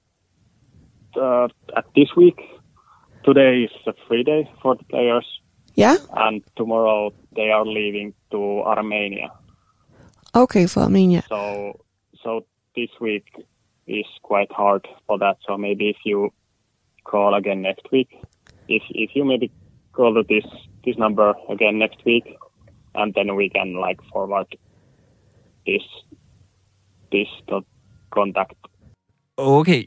[1.19, 2.39] uh, at this week,
[3.25, 5.27] today is a free day for the players,
[5.75, 5.97] Yeah.
[6.15, 9.31] and tomorrow they are leaving to Armenia.
[10.33, 11.23] Okay, for Armenia.
[11.27, 11.81] So,
[12.23, 13.25] so this week
[13.85, 15.37] is quite hard for that.
[15.45, 16.31] So maybe if you
[17.03, 18.09] call again next week,
[18.69, 19.51] if if you maybe
[19.91, 20.45] call to this
[20.85, 22.37] this number again next week,
[22.97, 24.49] and then we can like forward
[25.67, 25.85] this
[27.11, 27.61] this to
[28.09, 28.57] contact.
[29.37, 29.83] Okay.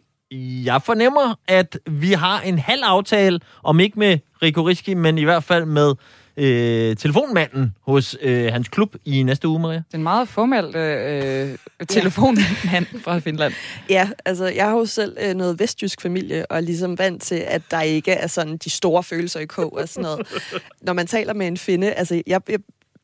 [0.65, 5.25] Jeg fornemmer, at vi har en halv aftale, om ikke med Rico Riski, men i
[5.25, 5.95] hvert fald med
[6.37, 9.77] øh, telefonmanden hos øh, hans klub i næste uge, Maria.
[9.77, 13.53] Det er en meget formel øh, telefonmand fra Finland.
[13.89, 17.43] Ja, altså jeg har jo selv øh, noget vestjysk familie, og er ligesom vant til,
[17.47, 20.51] at der ikke er sådan de store følelser i kog og sådan noget.
[20.83, 22.59] Når man taler med en finde, altså jeg, jeg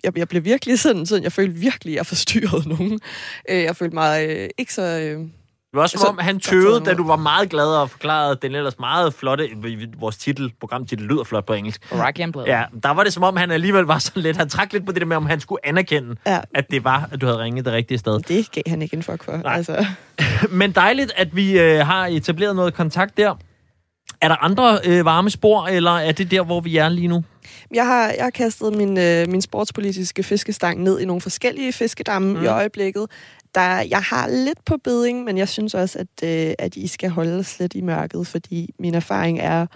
[0.05, 3.01] jeg, jeg blev virkelig sådan, sådan, jeg følte virkelig, at jeg forstyrrede nogen.
[3.51, 4.83] Øh, jeg følte mig øh, ikke så...
[4.83, 8.39] Øh, Det var som Så- om, han tøvede, da du var meget glad og forklarede
[8.43, 9.49] den ellers meget flotte...
[9.99, 11.93] Vores titel, programtitel lyder flot på engelsk.
[11.93, 12.47] And Blood.
[12.47, 14.37] Ja, der var det som om, han alligevel var sådan lidt...
[14.37, 16.41] Han trak lidt på det der med, om han skulle anerkende, Ja.
[16.55, 18.21] at det var, at du havde ringet det rigtige sted.
[18.21, 19.37] det gav han ikke en fuck for.
[19.37, 19.55] Nej.
[19.57, 19.87] Altså.
[20.51, 23.35] Men dejligt, at vi øh, har etableret noget kontakt der.
[24.21, 27.25] Er der andre øh, varme spor, eller er det der, hvor vi er lige nu?
[27.75, 32.39] Jeg har, jeg har kastet min, øh, min sportspolitiske fiskestang ned i nogle forskellige fiskedamme
[32.39, 32.45] mm.
[32.45, 33.07] i øjeblikket.
[33.55, 37.11] Der, jeg har lidt på beding, men jeg synes også, at, øh, at I skal
[37.11, 39.67] holde os lidt i mørket, fordi min erfaring er,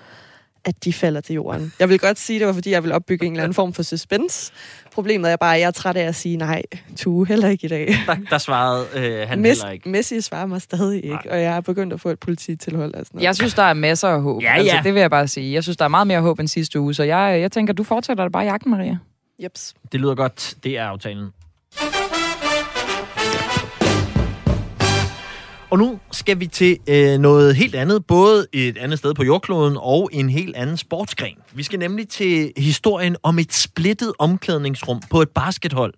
[0.65, 1.73] at de falder til jorden.
[1.79, 3.83] Jeg vil godt sige, det var, fordi jeg vil opbygge en eller anden form for
[3.83, 4.53] suspense.
[4.93, 6.63] Problemet er bare, at jeg er træt af at sige nej,
[6.97, 7.95] Tue, heller ikke i dag.
[8.07, 9.89] Der, der svarede øh, han Mes- heller ikke.
[9.89, 11.27] Messi svarer mig stadig ikke, Nej.
[11.31, 12.95] og jeg er begyndt at få et polititilhold.
[12.95, 13.25] Og sådan noget.
[13.25, 14.43] Jeg synes, der er masser af håb.
[14.43, 14.81] Ja, Altså, ja.
[14.85, 15.55] det vil jeg bare sige.
[15.55, 17.83] Jeg synes, der er meget mere håb end sidste uge, så jeg, jeg tænker, du
[17.85, 18.99] fortsætter det bare i jagten, Maria.
[19.43, 19.75] Jeps.
[19.93, 20.55] Det lyder godt.
[20.65, 21.29] Det er aftalen.
[25.71, 29.77] Og nu skal vi til øh, noget helt andet, både et andet sted på jordkloden
[29.81, 31.37] og en helt anden sportsgren.
[31.53, 35.95] Vi skal nemlig til historien om et splittet omklædningsrum på et baskethold,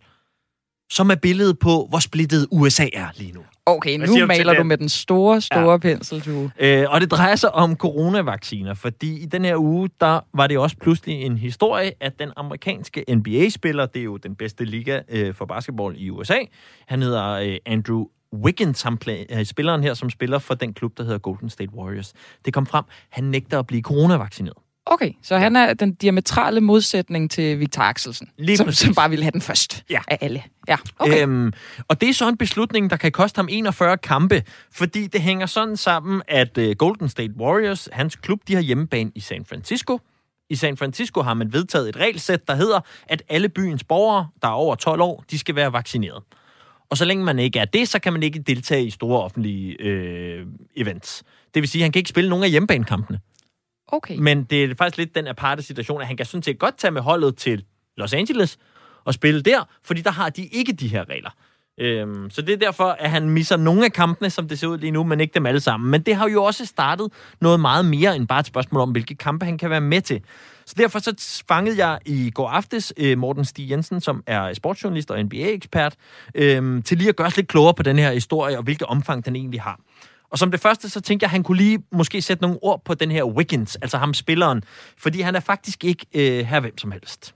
[0.91, 3.41] som er billedet på, hvor splittet USA er lige nu.
[3.67, 5.77] Okay, nu du maler du med den store, store ja.
[5.77, 6.51] pensel, du.
[6.59, 10.59] Øh, og det drejer sig om coronavacciner, fordi i den her uge, der var det
[10.59, 15.35] også pludselig en historie, at den amerikanske NBA-spiller, det er jo den bedste liga øh,
[15.35, 16.39] for basketball i USA,
[16.87, 21.05] han hedder øh, Andrew Wiggins, ham øh, spilleren her, som spiller for den klub, der
[21.05, 22.13] hedder Golden State Warriors.
[22.45, 24.57] Det kom frem, han nægter at blive coronavaccineret.
[24.87, 28.81] Okay, så han er den diametrale modsætning til Victor Axelsen, Lige som, præcis.
[28.87, 30.01] som bare ville have den først Ja.
[30.09, 30.43] af alle.
[30.69, 31.23] Ja, okay.
[31.23, 31.53] Øhm,
[31.89, 34.43] og det er så en beslutning, der kan koste ham 41 kampe,
[34.73, 39.13] fordi det hænger sådan sammen, at øh, Golden State Warriors, hans klub, de har hjemmebane
[39.15, 39.99] i San Francisco.
[40.51, 44.49] I San Francisco har man vedtaget et regelsæt, der hedder, at alle byens borgere, der
[44.49, 46.23] er over 12 år, de skal være vaccineret.
[46.93, 49.77] Og så længe man ikke er det, så kan man ikke deltage i store offentlige
[49.81, 51.23] øh, events.
[51.55, 53.21] Det vil sige, at han kan ikke spille nogen af hjemmebanekampene.
[53.89, 54.17] okay.
[54.19, 56.91] Men det er faktisk lidt den aparte situation, at han kan sådan set godt tage
[56.91, 57.65] med holdet til
[57.97, 58.59] Los Angeles
[59.05, 61.31] og spille der, fordi der har de ikke de her regler.
[61.81, 64.79] Øhm, så det er derfor, at han misser nogle af kampene, som det ser ud
[64.79, 65.91] lige nu, men ikke dem alle sammen.
[65.91, 69.15] Men det har jo også startet noget meget mere end bare et spørgsmål om, hvilke
[69.15, 70.23] kampe han kan være med til.
[70.67, 75.11] Så derfor så fangede jeg i går aftes øh, Morten Stig Jensen, som er sportsjournalist
[75.11, 75.95] og NBA-ekspert,
[76.35, 79.25] øh, til lige at gøre os lidt klogere på den her historie, og hvilket omfang
[79.25, 79.81] den egentlig har.
[80.31, 82.85] Og som det første, så tænkte jeg, at han kunne lige måske sætte nogle ord
[82.85, 84.63] på den her Wiggins, altså ham spilleren,
[84.99, 87.35] fordi han er faktisk ikke øh, her hvem som helst.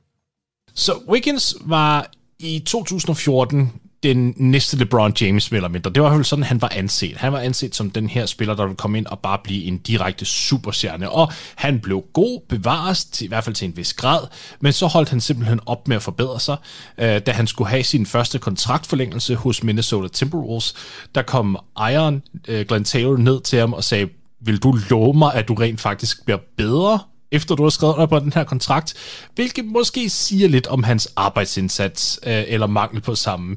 [0.75, 5.91] Så Wiggins var i 2014 den næste LeBron James mere eller mindre.
[5.91, 7.17] Det var jo sådan, han var anset.
[7.17, 9.79] Han var anset som den her spiller, der ville komme ind og bare blive en
[9.79, 11.11] direkte superstjerne.
[11.11, 14.21] Og han blev god, bevares, til, i hvert fald til en vis grad,
[14.61, 16.57] men så holdt han simpelthen op med at forbedre sig.
[16.99, 20.75] Øh, da han skulle have sin første kontraktforlængelse hos Minnesota Timberwolves,
[21.15, 24.09] der kom ejeren, øh, Glenn Taylor, ned til ham og sagde,
[24.41, 26.99] vil du love mig, at du rent faktisk bliver bedre
[27.33, 28.95] efter du har skrevet under på den her kontrakt,
[29.35, 33.57] hvilket måske siger lidt om hans arbejdsindsats øh, eller mangel på samme.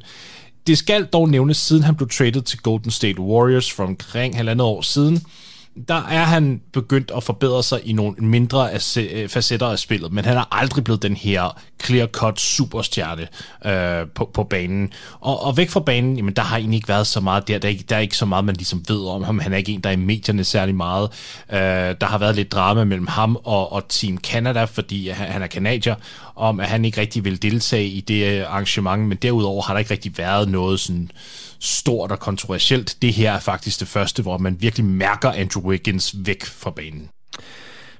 [0.68, 4.66] Det skal dog nævnes, siden han blev traded til Golden State Warriors for omkring halvandet
[4.66, 5.22] år siden,
[5.88, 10.26] der er han begyndt at forbedre sig i nogle mindre øh, facetter af spillet, men
[10.26, 13.28] han er aldrig blevet den her clear-cut superstjerne
[13.66, 14.94] øh, på, på banen.
[15.20, 17.58] Og, og væk fra banen, jamen der har egentlig ikke været så meget der.
[17.60, 19.40] Der er ikke, der er ikke så meget, man ligesom ved om ham.
[19.40, 21.10] Han er ikke en, der er i medierne særlig meget.
[21.52, 21.60] Øh,
[22.02, 25.48] der har været lidt drama mellem ham og, og Team Canada, fordi han, han er
[25.48, 25.96] kanadier,
[26.40, 29.92] om at han ikke rigtig vil deltage i det arrangement, men derudover har der ikke
[29.92, 31.12] rigtig været noget sådan
[31.60, 32.98] stort og kontroversielt.
[33.02, 37.10] Det her er faktisk det første, hvor man virkelig mærker Andrew Wiggins væk fra banen.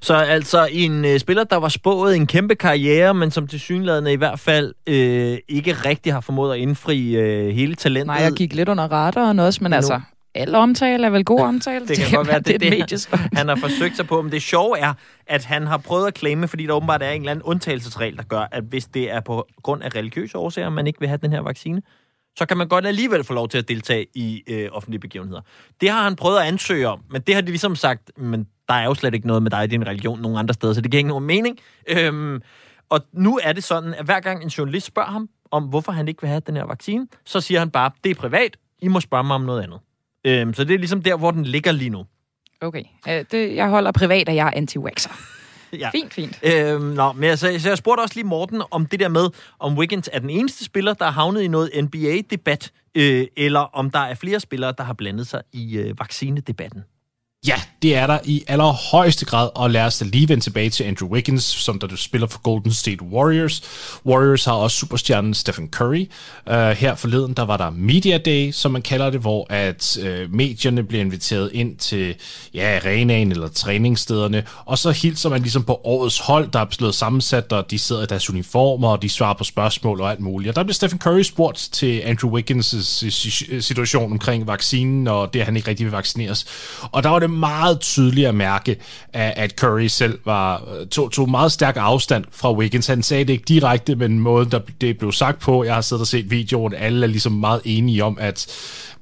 [0.02, 4.12] Så altså en øh, spiller, der var spået en kæmpe karriere, men som til synlædende
[4.12, 8.06] i hvert fald øh, ikke rigtig har formået at indfri øh, hele talentet.
[8.06, 10.00] Nej, jeg gik lidt under radaren også, men altså,
[10.34, 11.86] al omtale er vel god omtale.
[11.88, 14.22] det kan godt være, det, det, det han har forsøgt sig på.
[14.22, 14.94] Men det sjove er,
[15.26, 18.22] at han har prøvet at claime, fordi der åbenbart er en eller anden undtagelsesregel, der
[18.22, 21.32] gør, at hvis det er på grund af religiøse årsager, man ikke vil have den
[21.32, 21.82] her vaccine,
[22.38, 25.40] så kan man godt alligevel få lov til at deltage i øh, offentlige begivenheder.
[25.80, 28.74] Det har han prøvet at ansøge om, men det har de ligesom sagt, men der
[28.74, 30.90] er jo slet ikke noget med dig i din religion nogen andre steder, så det
[30.90, 31.58] giver ikke nogen mening.
[31.88, 32.42] Øhm,
[32.88, 36.08] og nu er det sådan, at hver gang en journalist spørger ham om, hvorfor han
[36.08, 39.00] ikke vil have den her vaccine, så siger han bare, det er privat, I må
[39.00, 39.80] spørge mig om noget andet.
[40.26, 42.04] Øhm, så det er ligesom der, hvor den ligger lige nu.
[42.60, 45.12] Okay, øh, det, jeg holder privat, og jeg er anti-waxer.
[45.78, 45.90] Ja.
[45.90, 46.40] Fint, fint.
[46.42, 49.78] Øhm, nå, men altså, så jeg spurgte også lige Morten om det der med, om
[49.78, 53.98] Wiggins er den eneste spiller, der har havnet i noget NBA-debat, øh, eller om der
[53.98, 56.84] er flere spillere, der har blandet sig i øh, vaccinedebatten.
[57.46, 60.84] Ja, det er der i allerhøjeste grad, og lad os da lige vende tilbage til
[60.84, 63.62] Andrew Wiggins, som der spiller for Golden State Warriors.
[64.06, 66.06] Warriors har også superstjernen Stephen Curry.
[66.50, 70.34] Uh, her forleden, der var der Media Day, som man kalder det, hvor at uh,
[70.34, 72.14] medierne bliver inviteret ind til
[72.54, 76.94] ja, arenaen eller træningsstederne, og så hilser man ligesom på årets hold, der er blevet
[76.94, 80.48] sammensat, og de sidder i deres uniformer, og de svarer på spørgsmål og alt muligt.
[80.48, 83.08] Og der bliver Stephen Curry spurgt til Andrew Wiggins'
[83.60, 86.46] situation omkring vaccinen, og det, at han ikke rigtig vil vaccineres.
[86.92, 88.76] Og der var det meget tydeligt at mærke,
[89.12, 92.86] at Curry selv var, øh, tog, tog meget stærk afstand fra Wiggins.
[92.86, 96.00] Han sagde det ikke direkte, men måden, der det blev sagt på, jeg har siddet
[96.00, 98.46] og set videoen, alle er ligesom meget enige om, at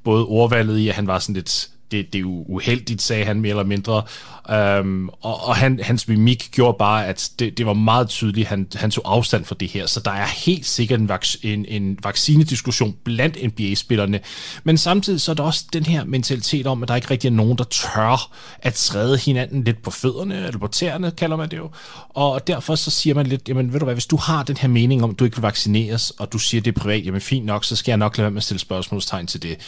[0.04, 3.50] både ordvalget i, at han var sådan lidt det, det er uheldigt, sagde han mere
[3.50, 4.02] eller mindre.
[4.50, 8.48] Øhm, og og han, hans mimik gjorde bare, at det, det var meget tydeligt, at
[8.48, 9.86] han, han tog afstand fra det her.
[9.86, 14.20] Så der er helt sikkert en, vac- en, en vaccinediskussion blandt NBA-spillerne.
[14.64, 17.32] Men samtidig så er der også den her mentalitet om, at der ikke rigtig er
[17.32, 21.56] nogen, der tør at træde hinanden lidt på fødderne, eller på tæerne, kalder man det
[21.56, 21.70] jo.
[22.08, 24.68] Og derfor så siger man lidt, jamen ved du hvad, hvis du har den her
[24.68, 27.46] mening om, at du ikke vil vaccineres, og du siger, det er privat, jamen fint
[27.46, 29.58] nok, så skal jeg nok lade være med at stille spørgsmålstegn til det.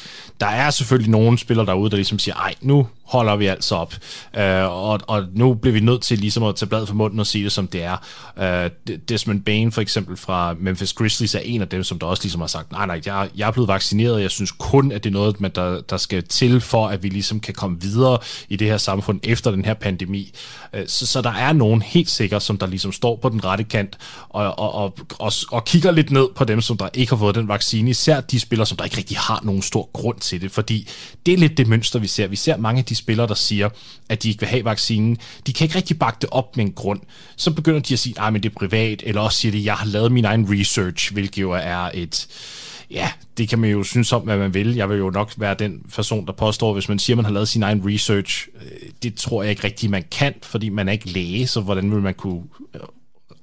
[0.40, 3.74] Der er selvfølgelig nogle spillere derude, der ligesom ligesom siger, ej, nu holder vi altså
[3.74, 3.94] op.
[4.36, 7.26] Øh, og, og nu bliver vi nødt til ligesom at tage bladet for munden og
[7.26, 7.96] sige det, som det er.
[8.38, 8.70] Øh,
[9.08, 12.40] Desmond Bain for eksempel fra Memphis Grizzlies er en af dem, som der også ligesom
[12.40, 15.14] har sagt, nej, nej, jeg, jeg er blevet vaccineret, jeg synes kun, at det er
[15.14, 18.18] noget, man der, der skal til for, at vi ligesom kan komme videre
[18.48, 20.32] i det her samfund efter den her pandemi.
[20.72, 23.64] Øh, så, så der er nogen helt sikkert, som der ligesom står på den rette
[23.64, 27.16] kant og, og, og, og, og kigger lidt ned på dem, som der ikke har
[27.16, 30.40] fået den vaccine, især de spillere, som der ikke rigtig har nogen stor grund til
[30.40, 30.88] det, fordi
[31.26, 32.26] det er lidt det mønster, vi ser.
[32.26, 33.68] Vi ser mange af de spillere, der siger,
[34.08, 36.72] at de ikke vil have vaccinen, de kan ikke rigtig bakke det op med en
[36.72, 37.00] grund.
[37.36, 39.74] Så begynder de at sige, at det er privat, eller også siger de, at jeg
[39.74, 42.26] har lavet min egen research, hvilket jo er et...
[42.90, 44.74] Ja, det kan man jo synes om, hvad man vil.
[44.74, 47.32] Jeg vil jo nok være den person, der påstår, hvis man siger, at man har
[47.32, 48.48] lavet sin egen research.
[48.54, 51.90] Øh, det tror jeg ikke rigtigt, man kan, fordi man er ikke læge, så hvordan
[51.90, 52.42] vil man kunne
[52.74, 52.80] øh,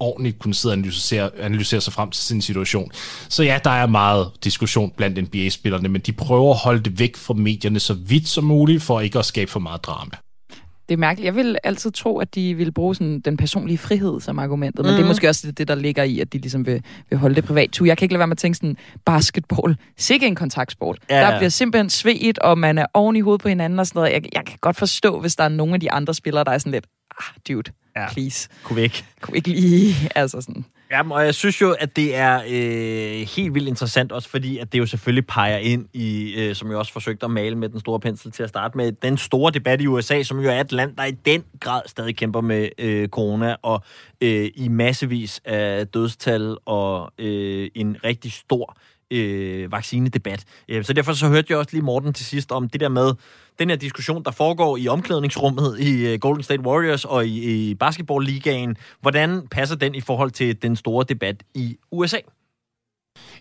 [0.00, 2.90] ordentligt kunne sidde og analysere, analysere sig frem til sin situation.
[3.28, 7.16] Så ja, der er meget diskussion blandt NBA-spillerne, men de prøver at holde det væk
[7.16, 10.10] fra medierne så vidt som muligt, for ikke at skabe for meget drama.
[10.88, 11.24] Det er mærkeligt.
[11.24, 14.90] Jeg vil altid tro, at de vil bruge sådan den personlige frihed som argumentet, men
[14.90, 14.94] mm.
[14.94, 15.08] det er mhm.
[15.08, 17.70] måske også det, der ligger i, at de ligesom vil, vil holde det privat.
[17.70, 20.98] Tu, jeg kan ikke lade være med at tænke sådan, basketball, sikke en kontaktsport.
[21.10, 21.20] Ja.
[21.20, 24.12] Der bliver simpelthen svedt, og man er oven i hovedet på hinanden og sådan noget.
[24.12, 26.58] Jeg, jeg kan godt forstå, hvis der er nogle af de andre spillere, der er
[26.58, 26.86] sådan lidt,
[27.18, 28.12] ah, dude, ja.
[28.12, 28.48] please.
[28.62, 29.04] Kunne vi ikke?
[29.20, 30.64] Kunne vi ikke lige, altså sådan...
[30.90, 34.72] Ja, og jeg synes jo, at det er øh, helt vildt interessant, også fordi, at
[34.72, 37.80] det jo selvfølgelig peger ind i, øh, som jeg også forsøgte at male med den
[37.80, 40.72] store pensel til at starte med, den store debat i USA, som jo er et
[40.72, 43.82] land, der i den grad stadig kæmper med øh, corona, og
[44.20, 48.76] øh, i massevis af dødstal og øh, en rigtig stor
[49.10, 50.44] øh, vaccinedebat.
[50.68, 53.12] Øh, så derfor så hørte jeg også lige Morten til sidst om det der med,
[53.58, 57.74] den her diskussion, der foregår i omklædningsrummet i øh, Golden State Warriors og i, i
[57.74, 62.18] basketballligaen, hvordan passer den i forhold til den store debat i USA?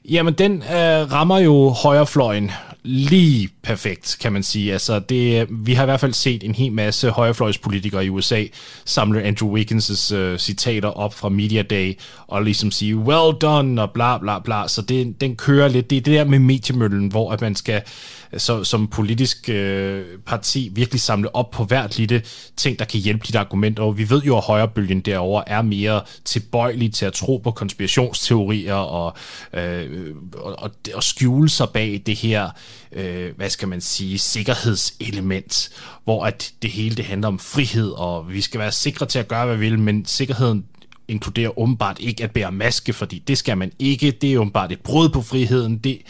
[0.05, 2.51] Jamen, den øh, rammer jo højrefløjen
[2.83, 4.73] lige perfekt, kan man sige.
[4.73, 8.43] Altså, det, vi har i hvert fald set en hel masse højrefløjspolitikere i USA
[8.85, 13.91] samle Andrew Wiggins' øh, citater op fra Media Day og ligesom sige, well done, og
[13.91, 14.67] bla bla bla.
[14.67, 15.89] Så det, den kører lidt.
[15.89, 17.81] Det er det der med mediemøllen, hvor at man skal
[18.37, 22.21] så, som politisk øh, parti virkelig samle op på hvert lille
[22.57, 23.79] ting, der kan hjælpe dit argument.
[23.79, 28.73] Og vi ved jo, at højrebølgen derovre er mere tilbøjelig til at tro på konspirationsteorier
[28.73, 29.17] og,
[29.53, 32.49] øh, Øh, og, og, og skjule sig bag det her,
[32.91, 35.69] øh, hvad skal man sige, sikkerhedselement,
[36.03, 39.27] hvor at det hele det handler om frihed, og vi skal være sikre til at
[39.27, 40.65] gøre, hvad vi vil, men sikkerheden
[41.07, 44.11] inkluderer åbenbart ikke at bære maske, fordi det skal man ikke.
[44.11, 45.77] Det er åbenbart et brud på friheden.
[45.77, 46.01] Det,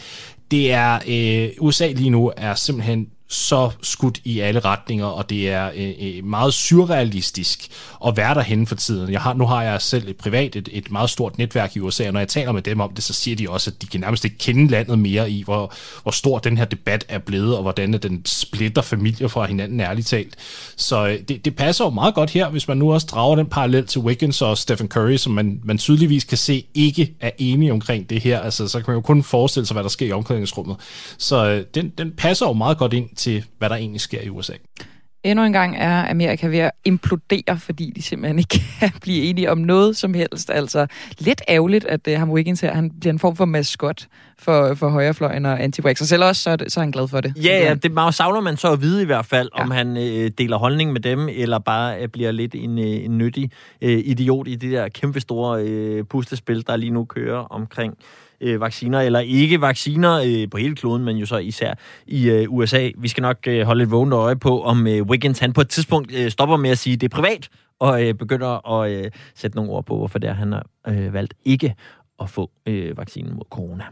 [0.50, 5.50] det er, øh, USA lige nu er simpelthen så skudt i alle retninger, og det
[5.50, 7.68] er øh, øh, meget surrealistisk
[8.06, 9.12] at være derhen for tiden.
[9.12, 12.06] Jeg har, nu har jeg selv et privat, et, et meget stort netværk i USA,
[12.06, 14.00] og når jeg taler med dem om det, så siger de også, at de kan
[14.00, 17.62] nærmest ikke kende landet mere i, hvor, hvor stor den her debat er blevet, og
[17.62, 20.36] hvordan den splitter familier fra hinanden ærligt talt.
[20.76, 23.46] Så øh, det, det passer jo meget godt her, hvis man nu også drager den
[23.46, 27.72] parallel til Wiggins og Stephen Curry, som man, man tydeligvis kan se ikke er enige
[27.72, 28.40] omkring det her.
[28.40, 30.76] Altså, så kan man jo kun forestille sig, hvad der sker i omklædningsrummet.
[31.18, 34.28] Så øh, den, den passer jo meget godt ind til, hvad der egentlig sker i
[34.28, 34.52] USA.
[35.24, 39.50] Endnu en gang er Amerika ved at implodere, fordi de simpelthen ikke kan blive enige
[39.50, 40.50] om noget som helst.
[40.50, 40.86] Altså
[41.18, 44.06] lidt ærgerligt, at uh, ham Wiggins her, han bliver en form for maskot
[44.38, 47.08] for, for højrefløjen og anti Og selv også, så er, det, så er han glad
[47.08, 47.32] for det.
[47.36, 49.62] Ja, ja, det meget savner man så at vide i hvert fald, ja.
[49.62, 53.18] om han øh, deler holdning med dem, eller bare øh, bliver lidt en, øh, en
[53.18, 53.50] nyttig
[53.82, 57.94] øh, idiot i det der kæmpe store øh, puslespil, der lige nu kører omkring
[58.40, 61.74] øh, vacciner eller ikke vacciner øh, på hele kloden, men jo så især
[62.06, 62.90] i øh, USA.
[62.98, 65.68] Vi skal nok øh, holde et vågent øje på, om øh, Wiggins han på et
[65.68, 67.48] tidspunkt øh, stopper med at sige, det er privat,
[67.78, 71.12] og øh, begynder at øh, sætte nogle ord på, hvorfor det er, han har øh,
[71.12, 71.74] valgt ikke
[72.20, 73.84] at få øh, vaccinen mod corona.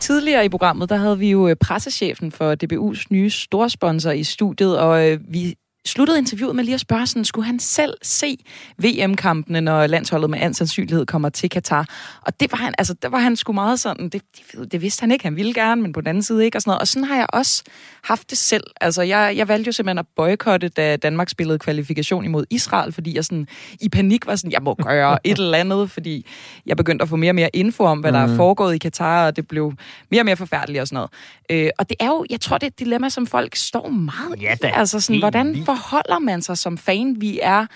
[0.00, 4.78] Tidligere i programmet, der havde vi jo øh, pressechefen for DBU's nye storsponsor i studiet,
[4.78, 5.54] og øh, vi
[5.86, 8.38] sluttede interviewet med lige at spørge, sådan, skulle han selv se
[8.78, 11.88] VM-kampene, når landsholdet med ansandsynlighed kommer til Katar?
[12.22, 15.00] Og det var han, altså, der var han sgu meget sådan, det, det, det vidste
[15.00, 16.80] han ikke, han ville gerne, men på den anden side ikke, og sådan noget.
[16.80, 17.62] Og sådan har jeg også
[18.02, 18.64] haft det selv.
[18.80, 23.16] Altså, jeg, jeg valgte jo simpelthen at boykotte, da Danmark spillede kvalifikation imod Israel, fordi
[23.16, 23.46] jeg sådan
[23.80, 26.26] i panik var sådan, jeg må gøre et eller andet, fordi
[26.66, 28.36] jeg begyndte at få mere og mere info om, hvad der er mm.
[28.36, 29.72] foregået i Katar, og det blev
[30.10, 31.10] mere og mere forfærdeligt og sådan noget.
[31.50, 34.42] Øh, og det er jo, jeg tror, det er et dilemma, som folk står meget
[34.42, 34.56] ja, i.
[34.62, 37.20] Altså sådan, hvordan forholder man sig som fan?
[37.20, 37.66] Vi er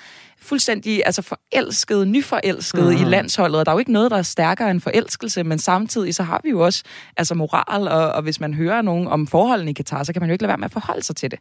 [0.41, 2.97] fuldstændig altså forelskede, nyforelskede mm.
[2.97, 3.11] i mhm.
[3.11, 6.23] landsholdet, og der er jo ikke noget, der er stærkere end forelskelse, men samtidig så
[6.23, 6.83] har vi jo også
[7.17, 10.29] altså moral, og, og hvis man hører nogen om forholdene i Katar, så kan man
[10.29, 11.39] jo ikke lade være med at forholde sig til det.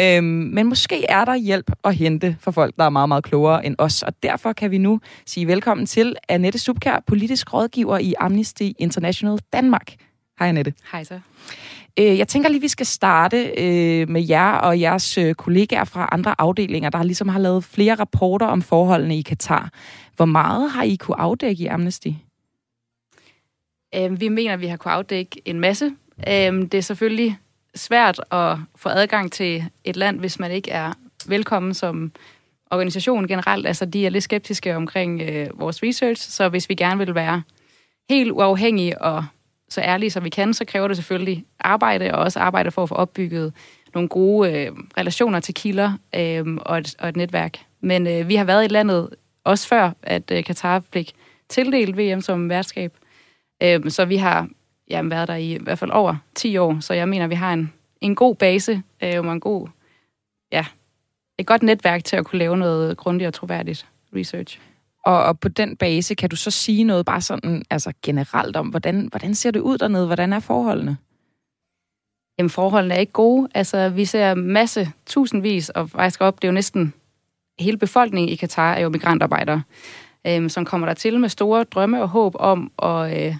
[0.00, 3.66] Øhm, men måske er der hjælp at hente for folk, der er meget, meget klogere
[3.66, 8.14] end os, og derfor kan vi nu sige velkommen til Annette Subkær, politisk rådgiver i
[8.18, 9.94] Amnesty International Danmark.
[10.38, 10.74] Hej Annette.
[10.92, 11.20] Hej så.
[11.98, 16.08] Øh, jeg tænker lige, vi skal starte øh, med jer og jeres øh, kollegaer fra
[16.12, 19.70] andre afdelinger, der ligesom har lavet flere rapporter om forholdene i Katar.
[20.16, 22.08] Hvor meget har I kunne afdække i Amnesty?
[23.94, 25.90] Øhm, vi mener, at vi har kunne afdække en masse.
[26.28, 27.38] Øhm, det er selvfølgelig
[27.74, 30.92] svært at få adgang til et land, hvis man ikke er
[31.26, 32.12] velkommen som
[32.70, 33.66] organisation generelt.
[33.66, 35.22] Altså, de er lidt skeptiske omkring
[35.54, 37.42] vores research, så hvis vi gerne vil være
[38.10, 39.24] helt uafhængige og
[39.70, 42.88] så ærlige som vi kan, så kræver det selvfølgelig arbejde, og også arbejde for at
[42.88, 43.52] få opbygget
[43.94, 47.58] nogle gode øh, relationer til kilder øh, og, et, og et netværk.
[47.80, 49.08] Men øh, vi har været i landet
[49.44, 51.12] også før, at øh, Katar fik
[51.48, 52.92] tildelt VM som værtskab.
[53.62, 54.48] Øh, så vi har
[54.90, 57.52] jamen, været der i, i hvert fald over 10 år, så jeg mener, vi har
[57.52, 59.68] en, en god base øh, og en god,
[60.52, 60.66] ja,
[61.38, 64.60] et godt netværk til at kunne lave noget grundigt og troværdigt research.
[65.04, 68.68] Og, og på den base, kan du så sige noget bare sådan altså generelt om,
[68.68, 70.06] hvordan, hvordan ser det ud dernede?
[70.06, 70.96] Hvordan er forholdene?
[72.38, 73.48] Jamen, forholdene er ikke gode.
[73.54, 76.92] Altså, vi ser masse, tusindvis, og faktisk op, det er jo næsten
[77.60, 79.62] hele befolkningen i Katar er jo migrantarbejdere,
[80.26, 83.36] øhm, som kommer der til med store drømme og håb om at øh,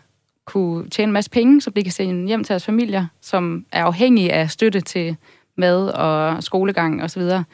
[0.47, 3.85] kunne tjene en masse penge, så de kan sende hjem til deres familier, som er
[3.85, 5.17] afhængige af støtte til
[5.57, 7.23] mad og skolegang osv.
[7.23, 7.45] Og,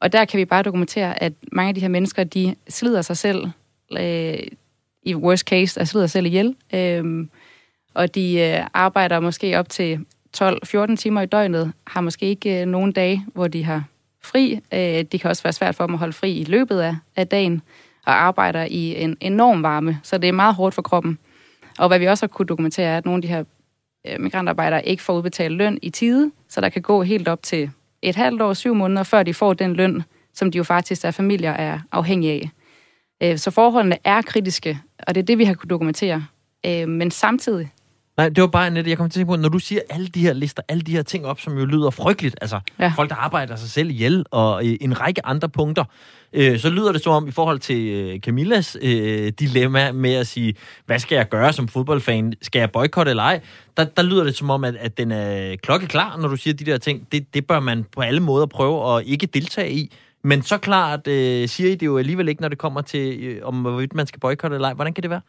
[0.00, 3.16] og der kan vi bare dokumentere, at mange af de her mennesker, de slider sig
[3.16, 3.50] selv,
[3.98, 4.38] øh,
[5.02, 6.56] i worst case, at slider sig selv ihjel.
[6.74, 7.26] Øh,
[7.94, 12.66] og de øh, arbejder måske op til 12-14 timer i døgnet, har måske ikke øh,
[12.66, 13.84] nogen dage, hvor de har
[14.22, 14.60] fri.
[14.72, 14.78] Øh,
[15.12, 17.62] det kan også være svært for dem at holde fri i løbet af, af dagen,
[18.06, 21.18] og arbejder i en enorm varme, så det er meget hårdt for kroppen.
[21.78, 23.44] Og hvad vi også har kunne dokumentere, er, at nogle af de her
[24.06, 27.70] øh, migrantarbejdere ikke får udbetalt løn i tide, så der kan gå helt op til
[28.02, 30.02] et halvt år, syv måneder, før de får den løn,
[30.34, 32.50] som de jo faktisk er familier er afhængige af.
[33.22, 36.26] Øh, så forholdene er kritiske, og det er det, vi har kunne dokumentere.
[36.66, 37.70] Øh, men samtidig,
[38.18, 40.08] Nej, det var bare net, jeg kommer til at tænke på, når du siger alle
[40.08, 42.92] de her lister, alle de her ting op, som jo lyder frygteligt, altså ja.
[42.96, 45.84] folk, der arbejder sig selv ihjel, og øh, en række andre punkter,
[46.32, 50.26] øh, så lyder det som om, i forhold til øh, Camillas øh, dilemma med at
[50.26, 50.54] sige,
[50.86, 52.32] hvad skal jeg gøre som fodboldfan?
[52.42, 53.40] Skal jeg boykotte eller ej?
[53.76, 56.64] Der, der lyder det som om, at, at den er klokkeklar, når du siger de
[56.64, 57.12] der ting.
[57.12, 59.92] Det, det bør man på alle måder prøve at ikke deltage i.
[60.24, 63.40] Men så klart øh, siger I det jo alligevel ikke, når det kommer til, øh,
[63.42, 64.74] om hvorvidt man skal boykotte eller ej.
[64.74, 65.20] Hvordan kan det være?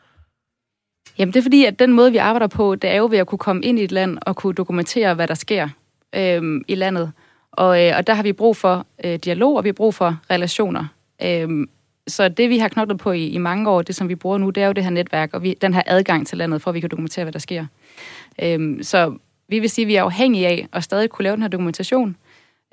[1.18, 3.28] Jamen det er fordi, at den måde, vi arbejder på, det er jo ved at
[3.28, 5.70] kunne komme ind i et land og kunne dokumentere, hvad der sker
[6.16, 7.12] øh, i landet.
[7.52, 10.18] Og, øh, og der har vi brug for øh, dialog, og vi har brug for
[10.32, 10.86] relationer.
[11.24, 11.68] Øh,
[12.08, 14.50] så det, vi har knoklet på i, i mange år, det som vi bruger nu,
[14.50, 16.76] det er jo det her netværk, og vi, den her adgang til landet, for at
[16.76, 17.66] vi kan dokumentere, hvad der sker.
[18.42, 21.42] Øh, så vi vil sige, at vi er afhængige af at stadig kunne lave den
[21.42, 22.16] her dokumentation,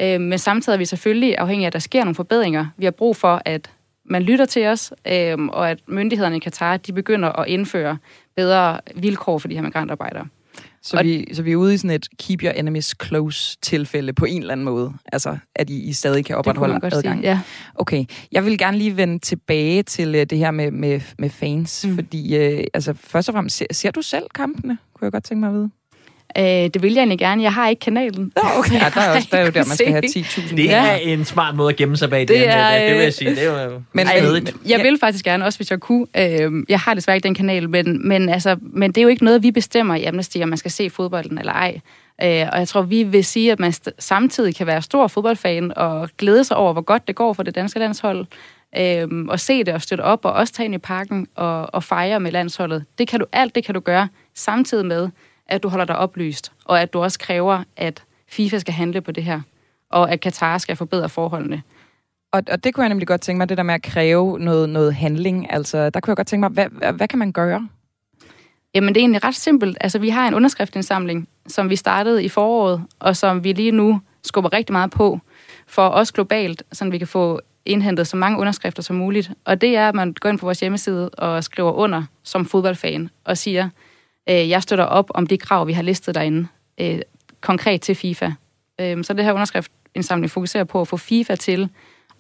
[0.03, 2.67] øh, men samtidig er vi selvfølgelig afhængige af, at der sker nogle forbedringer.
[2.77, 3.71] Vi har brug for, at
[4.11, 7.99] man lytter til os, øh, og at myndighederne i Katar, de begynder at indføre
[8.37, 10.27] bedre vilkår for de her migrantarbejdere.
[10.83, 14.25] Så, vi, så vi er ude i sådan et keep your enemies close tilfælde på
[14.25, 14.93] en eller anden måde.
[15.13, 17.03] Altså, at I, I stadig kan opretholde adgang.
[17.03, 17.41] Sige, ja.
[17.75, 18.05] Okay.
[18.33, 21.87] Jeg vil gerne lige vende tilbage til uh, det her med, med, med fans.
[21.89, 21.95] Mm.
[21.95, 24.79] Fordi, uh, altså, først og fremmest, ser, ser du selv kampene?
[24.95, 25.71] Kunne jeg godt tænke mig at vide.
[26.39, 27.43] Øh, det vil jeg egentlig gerne.
[27.43, 28.33] Jeg har ikke kanalen.
[28.59, 28.73] Okay.
[28.73, 30.57] Ja, der er, også, der er jo der, man skal have 10.000.
[30.57, 32.29] Det er en smart måde at gemme sig bag det.
[32.29, 33.31] Det, er, det vil jeg sige.
[33.31, 36.07] Det er jo men, men, jeg vil faktisk gerne, også hvis jeg kunne.
[36.17, 39.25] Øh, jeg har desværre ikke den kanal, men, men, altså, men det er jo ikke
[39.25, 41.81] noget, vi bestemmer i Amnesty, om man skal se fodbolden eller ej.
[42.23, 46.09] Øh, og jeg tror, vi vil sige, at man samtidig kan være stor fodboldfan og
[46.19, 48.27] glæde sig over, hvor godt det går for det danske landshold.
[48.79, 51.85] Øh, og se det og støtte op, og også tage ind i parken og, og
[51.85, 52.85] fejre med landsholdet.
[52.99, 55.09] Det kan du, alt det kan du gøre samtidig med,
[55.49, 59.13] at du holder dig oplyst, og at du også kræver, at FIFA skal handle på
[59.13, 59.41] det her,
[59.91, 61.63] og at Katar skal forbedre forholdene.
[62.33, 64.69] Og, og det kunne jeg nemlig godt tænke mig, det der med at kræve noget,
[64.69, 65.53] noget handling.
[65.53, 67.69] Altså, der kunne jeg godt tænke mig, hvad, hvad, kan man gøre?
[68.75, 69.79] Jamen, det er egentlig ret simpelt.
[69.81, 74.01] Altså, vi har en underskriftsindsamling, som vi startede i foråret, og som vi lige nu
[74.25, 75.21] skubber rigtig meget på,
[75.67, 79.31] for os globalt, så vi kan få indhentet så mange underskrifter som muligt.
[79.45, 83.11] Og det er, at man går ind på vores hjemmeside og skriver under som fodboldfan
[83.25, 83.69] og siger,
[84.29, 86.49] Øh, jeg støtter op om de krav, vi har listet derinde,
[86.81, 87.01] øh,
[87.41, 88.33] konkret til FIFA.
[88.81, 91.69] Øh, så det her underskriftindsamling fokuserer på at få FIFA til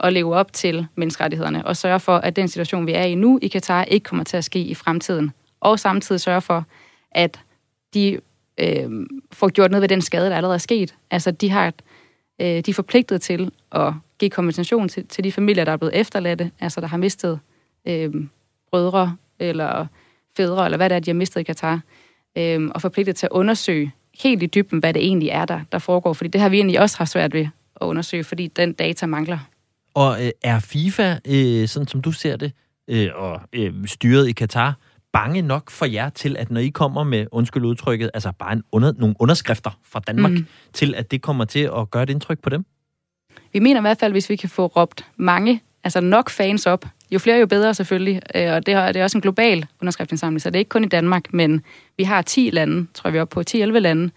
[0.00, 3.38] at leve op til menneskerettighederne og sørge for, at den situation, vi er i nu
[3.42, 5.32] i Katar, ikke kommer til at ske i fremtiden.
[5.60, 6.64] Og samtidig sørge for,
[7.10, 7.40] at
[7.94, 8.20] de
[8.58, 8.90] øh,
[9.32, 10.94] får gjort noget ved den skade, der allerede er sket.
[11.10, 11.72] Altså, de har
[12.40, 15.96] øh, de er forpligtet til at give kompensation til, til de familier, der er blevet
[15.96, 17.40] efterladte, altså der har mistet
[17.86, 18.14] øh,
[18.70, 19.86] brødre eller
[20.36, 21.80] fædre, eller hvad det er, de har mistet i Katar,
[22.36, 25.78] øh, og forpligtet til at undersøge helt i dybden, hvad det egentlig er, der, der
[25.78, 26.12] foregår.
[26.12, 27.48] Fordi det har vi egentlig også har svært ved
[27.80, 29.38] at undersøge, fordi den data mangler.
[29.94, 32.52] Og øh, er FIFA, øh, sådan som du ser det,
[32.88, 34.74] øh, og øh, styret i Katar,
[35.12, 38.62] bange nok for jer til, at når I kommer med, undskyld udtrykket, altså bare en
[38.72, 40.46] under, nogle underskrifter fra Danmark, mm.
[40.72, 42.64] til at det kommer til at gøre et indtryk på dem?
[43.52, 46.84] Vi mener i hvert fald, hvis vi kan få råbt mange, altså nok fans op,
[47.10, 48.22] jo flere, jo bedre selvfølgelig.
[48.34, 50.84] Øh, og det er, det er også en global underskriftsindsamling, så det er ikke kun
[50.84, 51.64] i Danmark, men
[51.96, 54.10] vi har 10 lande, tror jeg vi er oppe på, 10-11 lande,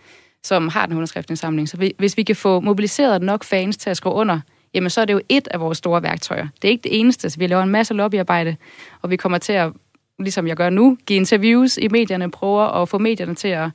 [0.44, 1.70] som har den underskriftsindsamling.
[1.70, 4.40] Så hvis vi kan få mobiliseret nok fans til at skrive under,
[4.74, 6.48] jamen så er det jo et af vores store værktøjer.
[6.62, 8.56] Det er ikke det eneste, så vi laver en masse lobbyarbejde,
[9.02, 9.72] og vi kommer til at,
[10.20, 13.70] ligesom jeg gør nu, give interviews i medierne, prøver at få medierne til at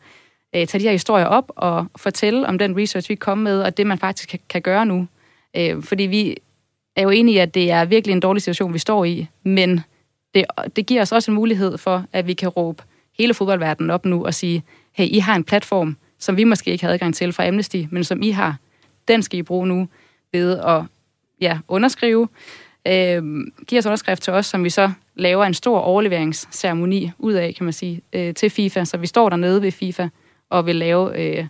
[0.57, 3.77] øh, tage de her historier op og fortælle om den research, vi kommer med, og
[3.77, 5.07] det man faktisk kan, kan gøre nu.
[5.57, 6.37] Øh, fordi vi
[6.97, 9.81] er jo enig i, at det er virkelig en dårlig situation, vi står i, men
[10.35, 10.45] det,
[10.77, 12.83] det giver os også en mulighed for, at vi kan råbe
[13.19, 16.85] hele fodboldverdenen op nu og sige, hey, I har en platform, som vi måske ikke
[16.85, 18.57] har adgang til fra Amnesty, men som I har.
[19.09, 19.89] Den skal I bruge nu
[20.33, 20.83] ved at
[21.41, 22.29] ja, underskrive.
[22.89, 23.23] Øh,
[23.67, 27.65] give os underskrift til os, som vi så laver en stor overleveringsceremoni ud af, kan
[27.65, 28.85] man sige, øh, til FIFA.
[28.85, 30.09] Så vi står dernede ved FIFA
[30.51, 31.47] og vil lave øh, en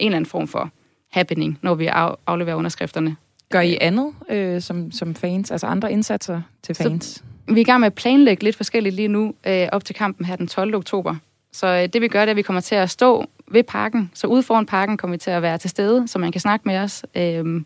[0.00, 0.70] eller anden form for
[1.10, 1.86] happening, når vi
[2.26, 3.16] afleverer underskrifterne.
[3.50, 7.04] Gør I andet øh, som, som fans, altså andre indsatser til fans?
[7.06, 9.94] Så, vi er i gang med at planlægge lidt forskelligt lige nu, øh, op til
[9.94, 10.74] kampen her den 12.
[10.74, 11.14] oktober.
[11.52, 14.10] Så øh, det vi gør, det er, at vi kommer til at stå ved parken.
[14.14, 16.68] Så ude foran parken kommer vi til at være til stede, så man kan snakke
[16.68, 17.04] med os.
[17.14, 17.62] Øh,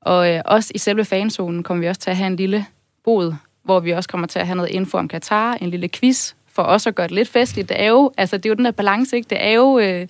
[0.00, 2.66] Og øh, også i selve fanzonen kommer vi også til at have en lille
[3.04, 6.32] bod, hvor vi også kommer til at have noget info om Katar, en lille quiz,
[6.52, 7.68] for også at gøre det lidt festligt.
[7.68, 9.30] Det er jo, altså, det er jo den der balance, ikke?
[9.30, 9.78] Det er jo...
[9.78, 10.08] Øh,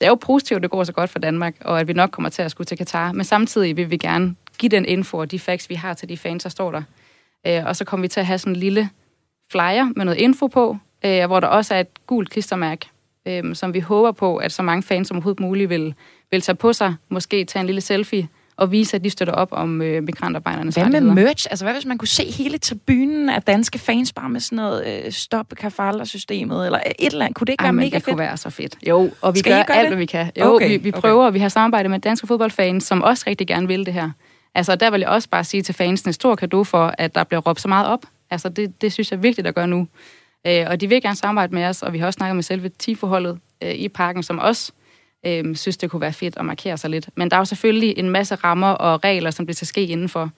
[0.00, 2.28] det er jo positivt, det går så godt for Danmark, og at vi nok kommer
[2.28, 3.12] til at skulle til Katar.
[3.12, 6.16] Men samtidig vil vi gerne give den info og de facts, vi har til de
[6.16, 6.82] fans, der står der.
[7.46, 8.90] Øh, og så kommer vi til at have sådan en lille
[9.52, 12.88] flyer med noget info på, øh, hvor der også er et gult klistermærke,
[13.26, 15.94] øh, som vi håber på, at så mange fans som overhovedet muligt vil,
[16.30, 18.28] vil tage på sig, måske tage en lille selfie,
[18.58, 21.14] og vise, at de støtter op om øh, migrantarbejdernes Hvad med rettigheder.
[21.26, 21.46] merch?
[21.50, 25.04] Altså, hvad hvis man kunne se hele tribunen af danske fans bare med sådan noget
[25.06, 27.36] øh, stop kafalder-systemet, eller et eller andet?
[27.36, 28.04] Kunne det ikke være Jamen, mega det fedt?
[28.04, 28.76] kunne være så fedt.
[28.88, 29.88] Jo, og vi Skal gør alt, det?
[29.88, 30.30] hvad vi kan.
[30.38, 31.00] Jo, Okay, okay, vi, vi okay.
[31.00, 34.10] prøver, og vi har samarbejdet med danske fodboldfans, som også rigtig gerne vil det her.
[34.54, 37.40] Altså, der vil jeg også bare sige til fansene, stor kado for, at der bliver
[37.40, 38.00] råbt så meget op.
[38.30, 39.88] Altså, det, det synes jeg er vigtigt at gøre nu.
[40.46, 42.68] Øh, og de vil gerne samarbejde med os, og vi har også snakket med selve
[42.68, 44.72] TIFO-holdet øh, i parken, som også
[45.26, 47.08] øh, synes, det kunne være fedt at markere sig lidt.
[47.16, 50.30] Men der er jo selvfølgelig en masse rammer og regler, som det skal ske indenfor.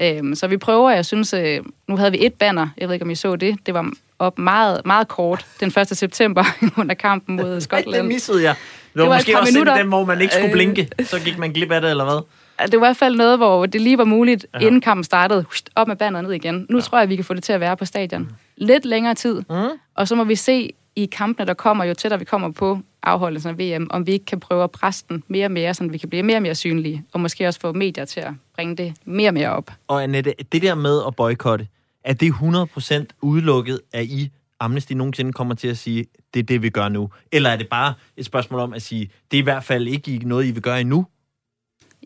[0.00, 3.04] Øh, så vi prøver, jeg synes, øh, nu havde vi et banner, jeg ved ikke,
[3.04, 5.88] om I så det, det var op meget, meget kort den 1.
[5.96, 6.44] september
[6.80, 7.94] under kampen mod Skotland.
[8.02, 8.54] det missede jeg.
[8.54, 9.76] Det var, Det var måske også minutter.
[9.76, 10.52] dem, hvor man ikke skulle Øh.
[10.52, 10.88] blinke.
[11.04, 12.20] Så gik man glip af det, eller hvad?
[12.66, 14.58] Det var i hvert fald noget, hvor det lige var muligt, ja.
[14.66, 15.44] inden kampen startede,
[15.76, 16.66] op med banneret ned igen.
[16.70, 16.82] Nu ja.
[16.82, 18.30] tror jeg, vi kan få det til at være på stadion.
[18.56, 19.54] Lidt længere tid, Mm.
[19.94, 23.50] og så må vi se i kampene, der kommer, jo tættere vi kommer på afholdelsen
[23.50, 25.98] af VM, om vi ikke kan prøve at presse den mere og mere, så vi
[25.98, 28.94] kan blive mere og mere synlige, og måske også få medier til at bringe det
[29.04, 29.70] mere og mere op.
[29.88, 31.68] Og Annette, det der med at boykotte,
[32.04, 34.30] er det 100% udelukket, at I
[34.60, 37.10] Amnesty nogensinde kommer til at sige, det er det, vi gør nu?
[37.32, 40.28] Eller er det bare et spørgsmål om at sige, det er i hvert fald ikke
[40.28, 41.06] noget, I vil gøre endnu?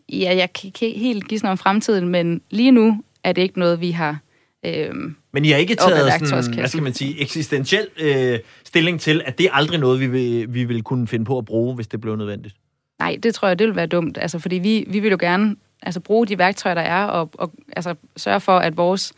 [0.09, 3.81] Ja, jeg kan ikke helt noget om fremtiden, men lige nu er det ikke noget,
[3.81, 4.19] vi har...
[4.65, 4.93] Øh,
[5.31, 9.37] Men I har ikke taget sådan, hvad skal man sige, eksistentiel øh, stilling til, at
[9.37, 12.01] det er aldrig noget, vi vil, vi vil kunne finde på at bruge, hvis det
[12.01, 12.55] blev nødvendigt.
[12.99, 14.17] Nej, det tror jeg, det vil være dumt.
[14.21, 17.51] Altså, fordi vi, vi vil jo gerne altså, bruge de værktøjer, der er, og, og
[17.75, 19.13] altså, sørge for, at vores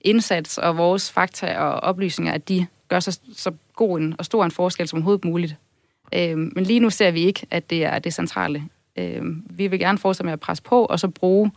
[0.00, 4.44] indsats og vores fakta og oplysninger, at de gør så, så god en og stor
[4.44, 5.56] en forskel som overhovedet muligt.
[6.14, 8.64] Øhm, men lige nu ser vi ikke, at det er det centrale.
[8.96, 11.50] Øhm, vi vil gerne fortsætte med at presse på, og så bruge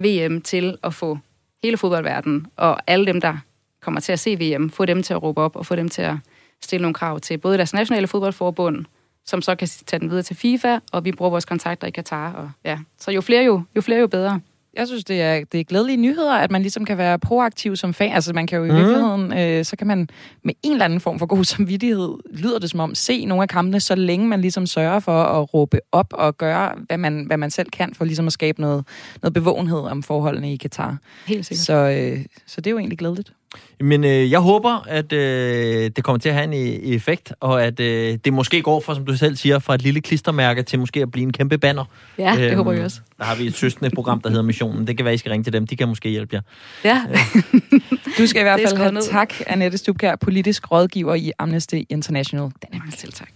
[0.00, 1.18] VM til at få
[1.62, 3.36] hele fodboldverdenen og alle dem, der
[3.80, 6.02] kommer til at se VM, få dem til at råbe op og få dem til
[6.02, 6.16] at
[6.62, 8.84] stille nogle krav til både deres nationale fodboldforbund,
[9.26, 12.32] som så kan tage den videre til FIFA, og vi bruger vores kontakter i Katar.
[12.32, 12.78] Og, ja.
[12.98, 14.40] Så jo flere jo, jo flere jo bedre.
[14.74, 17.94] Jeg synes, det er, det er glædelige nyheder, at man ligesom kan være proaktiv som
[17.94, 18.12] fan.
[18.12, 18.76] Altså, man kan jo i mm.
[18.76, 20.08] virkeligheden, øh, så kan man
[20.44, 23.48] med en eller anden form for god samvittighed, lyder det som om, se nogle af
[23.48, 27.36] kampene, så længe man ligesom sørger for at råbe op og gøre, hvad man, hvad
[27.36, 28.84] man selv kan, for ligesom at skabe noget,
[29.22, 30.98] noget bevågenhed om forholdene i Katar.
[31.26, 31.64] Helt sikkert.
[31.64, 33.32] Så, øh, så det er jo egentlig glædeligt.
[33.80, 37.64] Men øh, jeg håber, at øh, det kommer til at have en e- effekt, og
[37.64, 40.78] at øh, det måske går fra, som du selv siger, fra et lille klistermærke til
[40.78, 41.84] måske at blive en kæmpe banner.
[42.18, 43.00] Ja, det Øhm, håber jeg også.
[43.18, 44.86] Der har vi et søstende program, der hedder Missionen.
[44.86, 45.66] Det kan være, I skal ringe til dem.
[45.66, 46.40] De kan måske hjælpe jer.
[46.84, 47.02] Ja.
[48.18, 49.02] Du skal i hvert Det er fald have ned.
[49.02, 52.50] tak, Annette Stubkær, politisk rådgiver i Amnesty International.
[52.74, 53.28] Jamen, selv tak.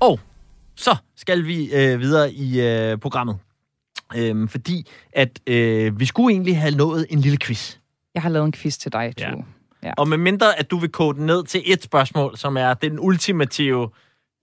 [0.00, 0.20] Og
[0.76, 3.36] så skal vi øh, videre i øh, programmet.
[4.16, 7.76] Øhm, fordi at øh, vi skulle egentlig have nået en lille quiz.
[8.14, 9.30] Jeg har lavet en quiz til dig, Ja.
[9.30, 9.44] Tue.
[9.82, 9.92] Ja.
[9.98, 12.98] Og med mindre, at du vil kode den ned til et spørgsmål, som er den
[13.00, 13.88] ultimative,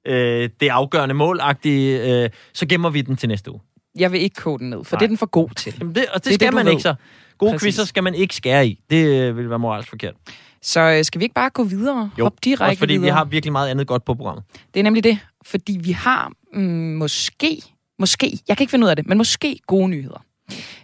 [0.08, 3.60] øh, det afgørende målagtige, øh, så gemmer vi den til næste uge.
[4.00, 5.00] Jeg vil ikke kode den ned, for Nej.
[5.00, 5.76] det er den for god til.
[5.80, 6.72] Jamen det, og det, Det skal det, man ved.
[6.72, 6.96] ikke så.
[7.38, 7.64] Gode Præcis.
[7.66, 8.80] quizzer skal man ikke skære i.
[8.90, 10.14] Det øh, vil være moralsk forkert.
[10.62, 12.12] Så øh, skal vi ikke bare gå videre?
[12.20, 13.06] Jo, Hop direkte også fordi videre.
[13.06, 14.44] vi har virkelig meget andet godt på programmet.
[14.74, 16.62] Det er nemlig det, fordi vi har mm,
[16.96, 17.62] måske,
[18.00, 20.24] måske, jeg kan ikke finde ud af det, men måske gode nyheder.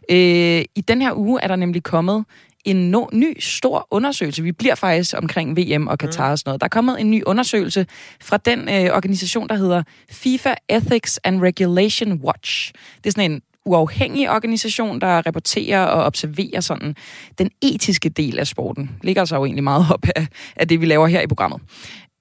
[0.09, 2.25] Øh, I den her uge er der nemlig kommet
[2.65, 4.43] en no, ny stor undersøgelse.
[4.43, 6.61] Vi bliver faktisk omkring VM og Qatar og sådan noget.
[6.61, 7.85] Der er kommet en ny undersøgelse
[8.21, 12.71] fra den øh, organisation, der hedder FIFA Ethics and Regulation Watch.
[12.97, 16.95] Det er sådan en uafhængig organisation, der rapporterer og observerer sådan
[17.37, 18.89] den etiske del af sporten.
[19.01, 21.61] Ligger så jo egentlig meget op af, af det, vi laver her i programmet.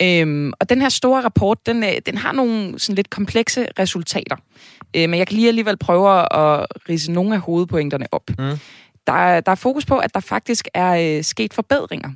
[0.03, 4.37] Øhm, og den her store rapport, den, øh, den har nogle sådan lidt komplekse resultater.
[4.97, 8.31] Øh, men jeg kan lige alligevel prøve at rise nogle af hovedpointerne op.
[8.39, 8.59] Mm.
[9.07, 12.11] Der, er- der er fokus på, at der faktisk er øh, sket forbedringer.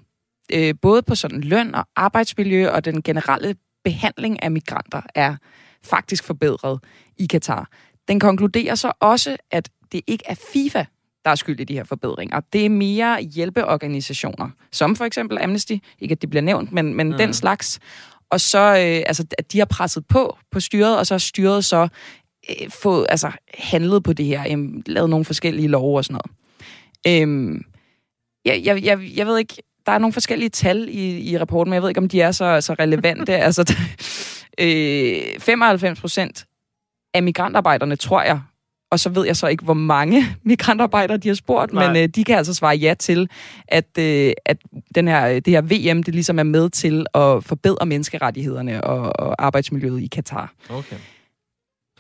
[0.53, 5.37] Øh, både på sådan løn og arbejdsmiljø og den generelle behandling af migranter er
[5.84, 6.80] faktisk forbedret
[7.16, 7.68] i Katar.
[8.09, 10.84] Den konkluderer så også, at det ikke er FIFA,
[11.26, 12.40] der er skyld i de her forbedringer.
[12.52, 17.10] Det er mere hjælpeorganisationer, som for eksempel Amnesty, ikke at det bliver nævnt, men, men
[17.10, 17.16] mm.
[17.16, 17.78] den slags.
[18.30, 21.64] Og så, øh, altså, at de har presset på på styret, og så har styret
[21.64, 21.88] så
[22.50, 27.22] øh, fået, altså, handlet på det her, øh, lavet nogle forskellige love og sådan noget.
[27.22, 27.62] Øhm,
[28.44, 31.74] jeg, jeg, jeg, jeg ved ikke, der er nogle forskellige tal i, i rapporten, men
[31.74, 33.36] jeg ved ikke, om de er så, så relevante.
[33.48, 33.74] altså,
[34.60, 36.46] øh, 95 procent
[37.14, 38.40] af migrantarbejderne, tror jeg,
[38.91, 41.93] og så ved jeg så ikke, hvor mange migrantarbejdere de har spurgt, Nej.
[41.93, 43.28] men øh, de kan altså svare ja til,
[43.68, 44.57] at, øh, at
[44.95, 49.45] den her, det her VM det ligesom er med til at forbedre menneskerettighederne og, og
[49.45, 50.53] arbejdsmiljøet i Katar.
[50.70, 50.97] Okay.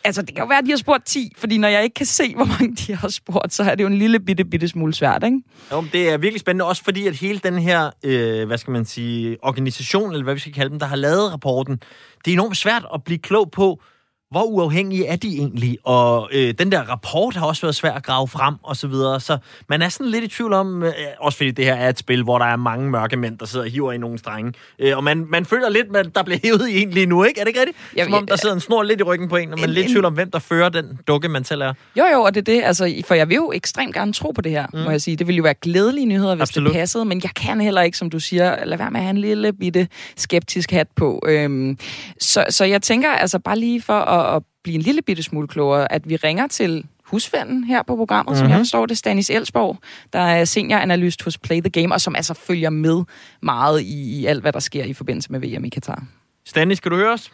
[0.04, 2.06] Altså, det kan jo være, at de har spurgt 10, fordi når jeg ikke kan
[2.06, 4.94] se, hvor mange de har spurgt, så er det jo en lille bitte, bitte smule
[4.94, 5.42] svært, ikke?
[5.72, 8.70] Jo, men det er virkelig spændende, også fordi, at hele den her, øh, hvad skal
[8.70, 11.80] man sige, organisation, eller hvad vi skal kalde dem, der har lavet rapporten,
[12.24, 13.82] det er enormt svært at blive klog på,
[14.30, 15.78] hvor uafhængige er de egentlig?
[15.84, 19.20] Og øh, den der rapport har også været svær at grave frem, og så videre.
[19.20, 21.98] Så man er sådan lidt i tvivl om, øh, også fordi det her er et
[21.98, 24.52] spil, hvor der er mange mørke mænd, der sidder og hiver i nogle strenge.
[24.78, 27.40] Øh, og man, man føler lidt, at der bliver hævet i en lige nu, ikke?
[27.40, 27.78] Er det ikke rigtigt?
[28.04, 29.86] Som om der sidder en snor lidt i ryggen på en, og man er lidt
[29.86, 31.72] i tvivl om, hvem der fører den dukke, man selv er.
[31.98, 32.62] Jo, jo, og det er det.
[32.64, 34.78] Altså, for jeg vil jo ekstremt gerne tro på det her, mm.
[34.78, 35.16] må jeg sige.
[35.16, 36.68] Det ville jo være glædelige nyheder, hvis Absolut.
[36.68, 39.10] det passede, men jeg kan heller ikke, som du siger, lade være med at have
[39.10, 41.22] en lille bitte skeptisk hat på.
[41.26, 41.78] Øhm,
[42.20, 45.48] så, så jeg tænker altså bare lige for at, at blive en lille bitte smule
[45.48, 48.38] klogere, at vi ringer til husfanden her på programmet, mm-hmm.
[48.38, 48.64] som jeg mhm.
[48.64, 49.78] forstår det, Stanis Elsborg,
[50.12, 53.04] der er senioranalyst hos Play the Game, og som altså følger med
[53.42, 56.02] meget i, i alt, hvad der sker i forbindelse med VM i Katar.
[56.44, 57.32] Stanis, skal du høre os?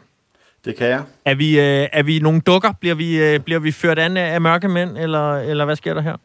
[0.64, 1.03] Det kan jeg.
[1.24, 2.72] Er vi, øh, er vi nogle dukker?
[2.80, 5.95] Bliver vi, øh, bliver vi ført an af, af mørke mænd, eller, eller hvad sker
[5.95, 6.16] der her?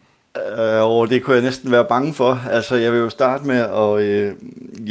[0.58, 2.42] Øh, og det kunne jeg næsten være bange for.
[2.52, 4.34] Altså, jeg vil jo starte med at øh,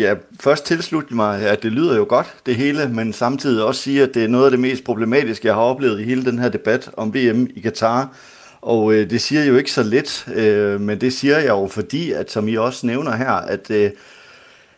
[0.01, 4.03] ja, først tilslutte mig, at det lyder jo godt, det hele, men samtidig også sige,
[4.03, 6.49] at det er noget af det mest problematiske, jeg har oplevet i hele den her
[6.49, 8.09] debat om VM i Katar.
[8.63, 12.13] Og øh, det siger jo ikke så lidt, øh, men det siger jeg jo fordi,
[12.13, 13.91] at som I også nævner her, at øh,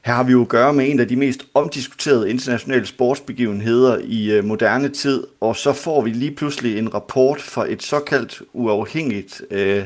[0.05, 4.31] her har vi jo at gøre med en af de mest omdiskuterede internationale sportsbegivenheder i
[4.31, 9.43] øh, moderne tid, og så får vi lige pludselig en rapport fra et såkaldt uafhængigt
[9.51, 9.85] øh,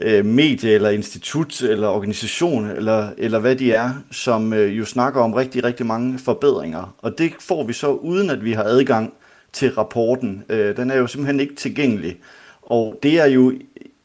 [0.00, 5.20] øh, medie eller institut eller organisation eller, eller hvad de er, som øh, jo snakker
[5.20, 6.94] om rigtig, rigtig mange forbedringer.
[6.98, 9.12] Og det får vi så uden at vi har adgang
[9.52, 10.44] til rapporten.
[10.48, 12.16] Øh, den er jo simpelthen ikke tilgængelig.
[12.62, 13.52] Og det er jo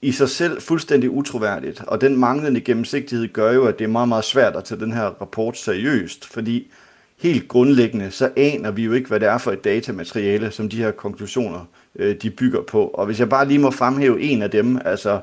[0.02, 4.10] i sig selv fuldstændig utroværdigt, og den manglende gennemsigtighed gør jo, at det er meget,
[4.10, 6.72] meget svært at tage den her rapport seriøst, fordi
[7.18, 10.78] helt grundlæggende, så aner vi jo ikke, hvad det er for et datamateriale, som de
[10.78, 12.88] her konklusioner øh, de bygger på.
[12.88, 15.20] Og hvis jeg bare lige må fremhæve en af dem, altså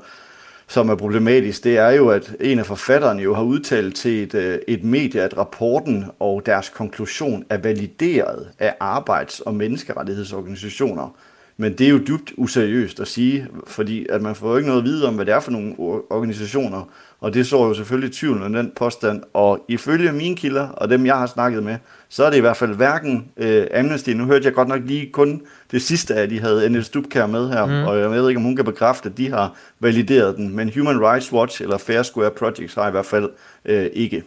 [0.73, 4.35] som er problematisk, det er jo, at en af forfatterne jo har udtalt til et,
[4.35, 11.17] øh, et medie, at rapporten og deres konklusion er valideret af arbejds- og menneskerettighedsorganisationer.
[11.57, 14.81] Men det er jo dybt useriøst at sige, fordi at man får jo ikke noget
[14.81, 15.75] at vide om, hvad det er for nogle
[16.11, 16.89] organisationer,
[17.21, 19.23] og det så jo selvfølgelig tvivl om den påstand.
[19.35, 21.77] Og ifølge mine kilder og dem, jeg har snakket med,
[22.09, 24.11] så er det i hvert fald hverken øh, Amnesty.
[24.11, 27.49] Nu hørte jeg godt nok lige kun det sidste af, de havde Annette Stubkær med
[27.49, 27.73] her, mm.
[27.73, 30.57] og jeg ved ikke, om hun kan bekræfte, at de har valideret den.
[30.57, 33.31] Men Human Rights Watch eller Fair Square Projects har i hvert fald
[33.65, 34.23] øh, ikke.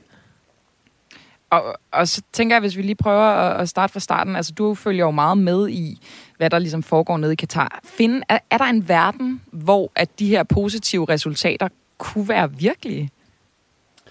[1.49, 4.53] Og, og så tænker jeg, hvis vi lige prøver at, at starte fra starten, altså
[4.57, 6.01] du følger jo meget med i,
[6.37, 7.79] hvad der ligesom foregår nede i Katar.
[7.83, 11.67] Find, er, er der en verden, hvor at de her positive resultater
[11.97, 13.09] kunne være virkelige?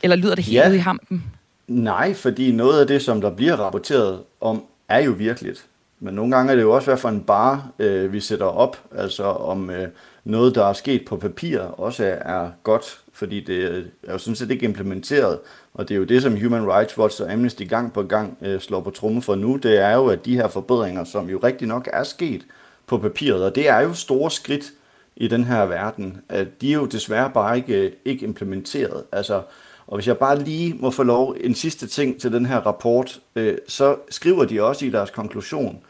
[0.02, 0.68] Eller lyder det helt ja.
[0.68, 1.24] ude i hampen?
[1.68, 5.66] Nej, fordi noget af det, som der bliver rapporteret om, er jo virkeligt.
[6.00, 8.76] Men nogle gange er det jo også, hvad for en bar øh, vi sætter op.
[8.96, 9.88] Altså om øh,
[10.24, 14.50] noget, der er sket på papir, også er godt, fordi det er jo sådan set
[14.50, 15.38] ikke implementeret.
[15.74, 18.60] Og det er jo det, som Human Rights Watch og Amnesty gang på gang øh,
[18.60, 19.56] slår på tromme for nu.
[19.56, 22.46] Det er jo, at de her forbedringer, som jo rigtig nok er sket
[22.86, 24.72] på papiret, og det er jo store skridt
[25.16, 29.04] i den her verden, at de er jo desværre bare ikke, ikke implementeret.
[29.12, 29.42] Altså,
[29.86, 33.20] og hvis jeg bare lige må få lov en sidste ting til den her rapport,
[33.36, 35.80] øh, så skriver de også i deres konklusion,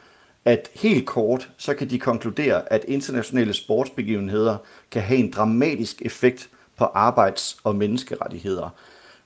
[0.44, 4.56] at helt kort, så kan de konkludere, at internationale sportsbegivenheder
[4.90, 6.48] kan have en dramatisk effekt
[6.78, 8.68] på arbejds- og menneskerettigheder.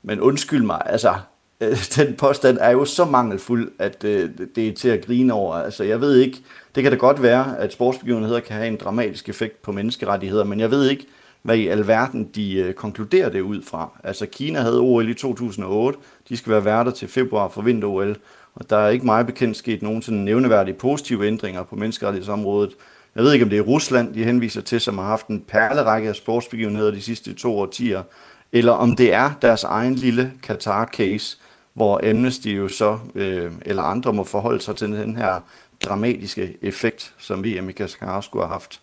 [0.02, 1.14] Men undskyld mig, altså,
[1.60, 5.54] øh, den påstand er jo så mangelfuld, at øh, det er til at grine over.
[5.54, 6.38] Altså, jeg ved ikke,
[6.74, 10.60] det kan da godt være, at sportsbegivenheder kan have en dramatisk effekt på menneskerettigheder, men
[10.60, 11.06] jeg ved ikke,
[11.42, 13.90] hvad i alverden de øh, konkluderer det ud fra.
[14.04, 18.16] Altså Kina havde OL i 2008, de skal være værter til februar for vinter-OL,
[18.54, 22.74] og der er ikke meget bekendt sket nogen sådan nævneværdige positive ændringer på menneskerettighedsområdet.
[23.18, 26.08] Jeg ved ikke, om det er Rusland, de henviser til, som har haft en perlerække
[26.08, 28.02] af sportsbegivenheder de sidste to årtier,
[28.52, 31.38] eller om det er deres egen lille Qatar-case,
[31.74, 35.40] hvor Amnesty jo så, øh, eller andre må forholde sig til den her
[35.84, 38.80] dramatiske effekt, som VM i Qatar har haft.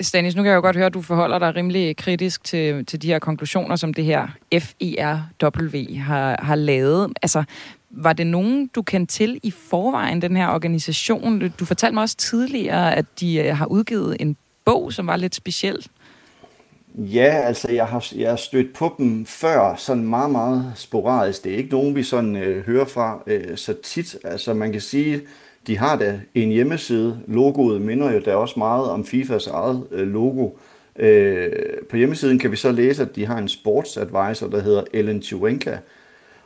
[0.00, 3.02] Stanis, nu kan jeg jo godt høre, at du forholder dig rimelig kritisk til, til
[3.02, 4.28] de her konklusioner, som det her
[4.58, 7.12] FIRW har, har lavet.
[7.22, 7.44] Altså,
[7.90, 11.48] var det nogen, du kendte til i forvejen, den her organisation?
[11.60, 15.34] Du fortalte mig også tidligere, at de øh, har udgivet en bog, som var lidt
[15.34, 15.86] speciel.
[16.98, 21.44] Ja, altså jeg har, jeg har stødt på dem før, sådan meget, meget sporadisk.
[21.44, 24.16] Det er ikke nogen, vi sådan øh, hører fra øh, så tit.
[24.24, 25.20] Altså man kan sige,
[25.66, 27.20] de har da en hjemmeside.
[27.26, 30.50] Logoet minder jo da også meget om FIFAs eget øh, logo.
[30.98, 31.52] Øh,
[31.90, 35.78] på hjemmesiden kan vi så læse, at de har en sportsadvisor, der hedder Ellen Chiwenka.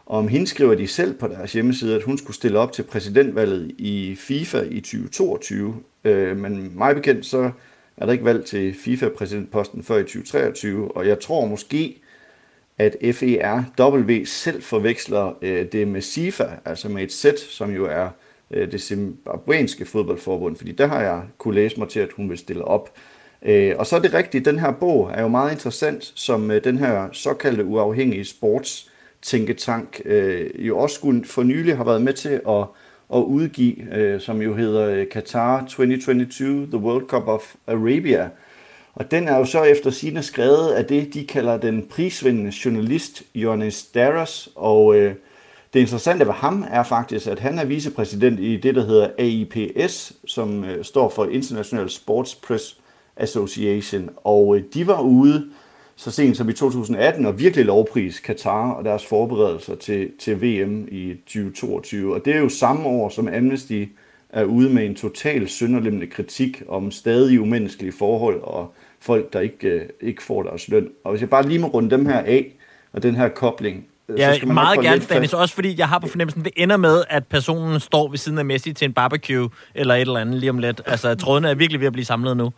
[0.07, 2.83] Og om hende skriver de selv på deres hjemmeside, at hun skulle stille op til
[2.83, 5.75] præsidentvalget i FIFA i 2022.
[6.05, 7.51] Øh, men mig bekendt, så
[7.97, 10.97] er der ikke valg til FIFA-præsidentposten før i 2023.
[10.97, 12.01] Og jeg tror måske,
[12.79, 18.05] at FERW selv forveksler øh, det med SIFA, altså med et sæt, som jo er
[18.05, 18.11] øh,
[18.51, 22.39] Øh, det zimbabwenske fodboldforbund, fordi der har jeg kunne læse mig til, at hun vil
[22.39, 22.93] stille op.
[23.43, 26.65] Øh, og så er det rigtigt, den her bog er jo meget interessant, som øh,
[26.65, 28.91] den her såkaldte uafhængige sports
[29.23, 32.65] tænketank øh, jo også skulle for nylig har været med til at,
[33.15, 38.29] at udgive, øh, som jo hedder øh, Qatar 2022, The World Cup of Arabia.
[38.95, 43.23] Og den er jo så efter sine skrevet af det, de kalder den prisvindende journalist
[43.35, 45.15] Jonas Darras, og øh,
[45.75, 50.13] det interessante ved ham er faktisk, at han er vicepræsident i det, der hedder AIPS,
[50.27, 52.77] som øh, står for International Sports Press
[53.17, 55.51] Association, og øh, de var ude
[55.97, 60.89] så sent som i 2018 og virkelig lovpris Katar og deres forberedelser til, til VM
[60.91, 62.15] i 2022.
[62.15, 63.85] Og det er jo samme år, som Amnesty
[64.31, 69.69] er ude med en total sønderlemmende kritik om stadig umenneskelige forhold og folk, der ikke,
[69.69, 70.89] øh, ikke får deres løn.
[71.05, 72.55] Og hvis jeg bare lige må runde dem her af,
[72.93, 75.33] og den her kobling, Ja, så meget gerne, Stanis.
[75.33, 78.45] Også fordi jeg har på fornemmelsen, det ender med, at personen står ved siden af
[78.45, 80.81] Messi til en barbecue eller et eller andet lige om lidt.
[80.87, 82.53] Altså, trådene er virkelig ved at blive samlet nu.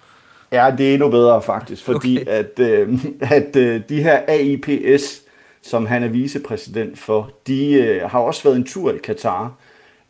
[0.53, 2.31] Ja, det er endnu bedre faktisk, fordi okay.
[2.31, 2.99] at, øh,
[3.37, 5.23] at øh, de her AIPS,
[5.63, 9.53] som han er vicepræsident for, de øh, har også været en tur i Katar,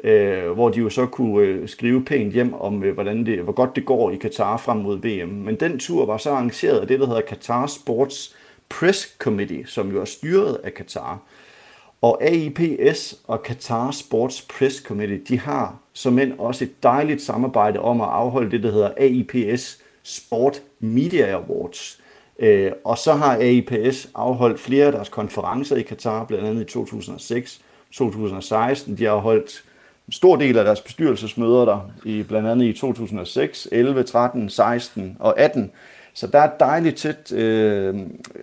[0.05, 3.53] øh, hvor de jo så kunne øh, skrive pænt hjem om, øh, hvordan det, hvor
[3.53, 5.29] godt det går i Katar frem mod VM.
[5.29, 8.37] Men den tur var så arrangeret af det, der hedder Qatar Sports
[8.71, 11.19] Press Committee, som jo er styret af Katar.
[12.03, 17.81] Og AIPS og Qatar Sports Press Committee, de har som end også et dejligt samarbejde
[17.81, 22.01] om at afholde det, der hedder AIPS Sport Media Awards.
[22.39, 26.65] Øh, og så har AIPS afholdt flere af deres konferencer i Katar, blandt andet i
[26.65, 27.61] 2006,
[27.93, 28.99] 2016.
[28.99, 29.65] De har holdt
[30.09, 35.17] en stor del af deres bestyrelsesmøder der, i, blandt andet i 2006, 11, 13, 16
[35.21, 35.71] og 18.
[36.21, 37.95] Så der er et dejligt tæt øh,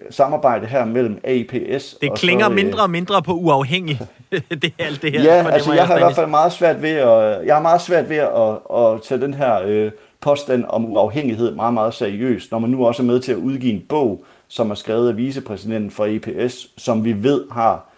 [0.09, 3.99] samarbejde her mellem AIPS Det og klinger så, øh, mindre og mindre på uafhængig.
[4.61, 5.23] det er alt det her.
[5.23, 8.09] Ja, altså jeg har i hvert fald meget svært ved at, jeg har meget svært
[8.09, 12.69] ved at, at tage den her øh, påstand om uafhængighed meget, meget seriøst, når man
[12.69, 16.05] nu også er med til at udgive en bog, som er skrevet af vicepræsidenten for
[16.05, 17.89] EPS, som vi ved har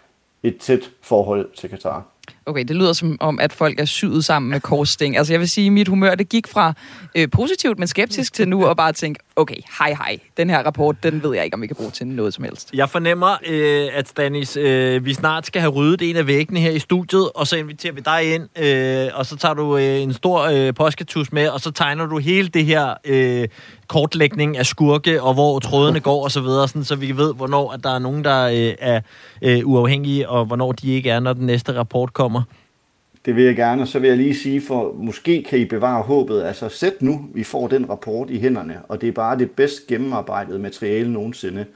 [0.42, 2.04] et tæt forhold til Katar.
[2.46, 5.16] Okay, det lyder som om, at folk er syet sammen med korssting.
[5.16, 6.72] Altså jeg vil sige, at mit humør det gik fra
[7.14, 11.02] øh, positivt, men skeptisk til nu, og bare tænke, okay, hej hej, den her rapport,
[11.02, 12.70] den ved jeg ikke, om vi kan bruge til noget som helst.
[12.74, 16.70] Jeg fornemmer, øh, at Stanis, øh, vi snart skal have ryddet en af væggene her
[16.70, 20.12] i studiet, og så inviterer vi dig ind, øh, og så tager du øh, en
[20.12, 23.48] stor øh, påsketus med, og så tegner du hele det her øh,
[23.86, 27.72] kortlægning af skurke, og hvor trådene går og så videre, sådan, så vi ved, hvornår
[27.72, 29.00] at der er nogen, der øh, er
[29.42, 32.42] øh, uafhængige, og hvornår de ikke er, når den næste rapport kommer.
[33.24, 36.02] Det vil jeg gerne, og så vil jeg lige sige, for måske kan I bevare
[36.02, 36.42] håbet.
[36.42, 39.86] Altså sæt nu, vi får den rapport i hænderne, og det er bare det bedst
[39.86, 41.66] gennemarbejdede materiale nogensinde.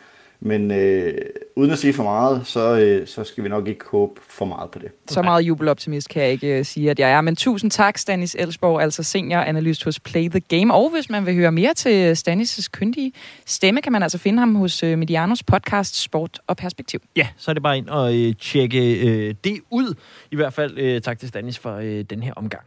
[0.47, 1.15] Men øh,
[1.57, 4.71] uden at sige for meget, så, øh, så skal vi nok ikke håbe for meget
[4.71, 4.89] på det.
[5.09, 7.21] Så meget jubeloptimist kan jeg ikke uh, sige, at jeg er.
[7.21, 10.75] Men tusind tak, Stanis Elsborg, altså senioranalyst hos Play the Game.
[10.75, 13.13] Og hvis man vil høre mere til Stanis' kyndige
[13.47, 17.01] stemme, kan man altså finde ham hos uh, Medianos podcast Sport og Perspektiv.
[17.17, 19.95] Ja, så er det bare ind og øh, tjekke øh, det ud.
[20.31, 22.63] I hvert fald øh, tak til Stanis for øh, den her omgang.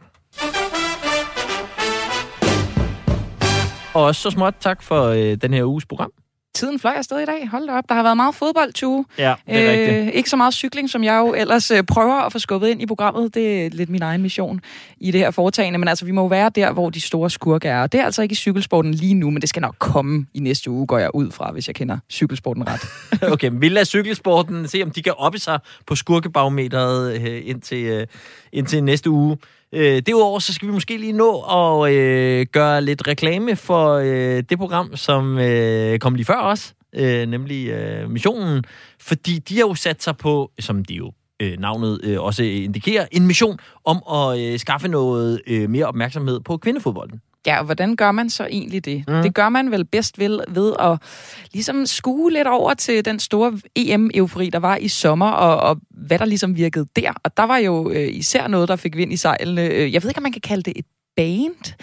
[3.94, 6.12] Og også så småt tak for øh, den her uges program.
[6.58, 7.48] Tiden fløj afsted i dag.
[7.48, 7.84] Hold da op.
[7.88, 9.04] Der har været meget fodbold, Tue.
[9.18, 10.14] Ja, det er rigtigt.
[10.14, 12.86] Ikke så meget cykling, som jeg jo ellers øh, prøver at få skubbet ind i
[12.86, 13.34] programmet.
[13.34, 14.60] Det er lidt min egen mission
[15.00, 15.78] i det her foretagende.
[15.78, 17.82] Men altså, vi må jo være der, hvor de store skurke er.
[17.82, 20.40] Og det er altså ikke i cykelsporten lige nu, men det skal nok komme i
[20.40, 22.80] næste uge, går jeg ud fra, hvis jeg kender cykelsporten ret.
[23.32, 27.84] Okay, men vi lader cykelsporten se, om de kan oppe sig på skurkebarometeret øh, indtil,
[27.84, 28.06] øh,
[28.52, 29.36] indtil næste uge.
[29.72, 34.42] Øh, derudover så skal vi måske lige nå at øh, gøre lidt reklame for øh,
[34.50, 38.64] det program, som øh, kom lige før os, øh, nemlig øh, Missionen.
[39.00, 41.12] Fordi de har jo sat sig på, som de jo
[41.42, 46.40] øh, navnet øh, også indikerer, en mission om at øh, skaffe noget øh, mere opmærksomhed
[46.40, 47.20] på kvindefodbolden.
[47.48, 49.04] Ja, og hvordan gør man så egentlig det?
[49.08, 49.22] Mm.
[49.22, 50.98] Det gør man vel bedst ved, ved at
[51.52, 56.18] ligesom skue lidt over til den store EM-eufori, der var i sommer, og, og hvad
[56.18, 57.12] der ligesom virkede der.
[57.24, 59.62] Og der var jo øh, især noget, der fik vind i sejlene.
[59.66, 60.84] Øh, Jeg ved ikke, om man kan kalde det et
[61.16, 61.74] band.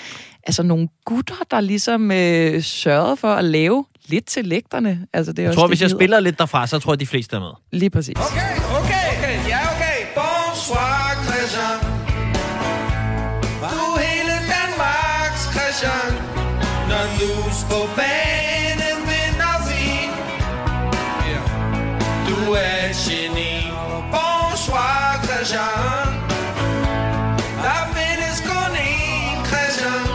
[0.48, 5.08] Altså nogle gutter, der ligesom øh, sørgede for at lave lidt til lægterne.
[5.14, 5.98] Altså, det er Jeg også tror, det, hvis jeg hedder.
[6.00, 7.52] spiller lidt derfra, så tror jeg, de fleste er med.
[7.80, 8.16] Lige præcis.
[8.18, 9.05] Okay, okay,
[17.26, 19.86] Dus på banen vinder vi
[21.30, 21.46] yeah.
[22.28, 23.54] Du er et geni
[24.14, 26.10] Bonsoir Christian
[27.66, 30.06] Der findes kun én Christian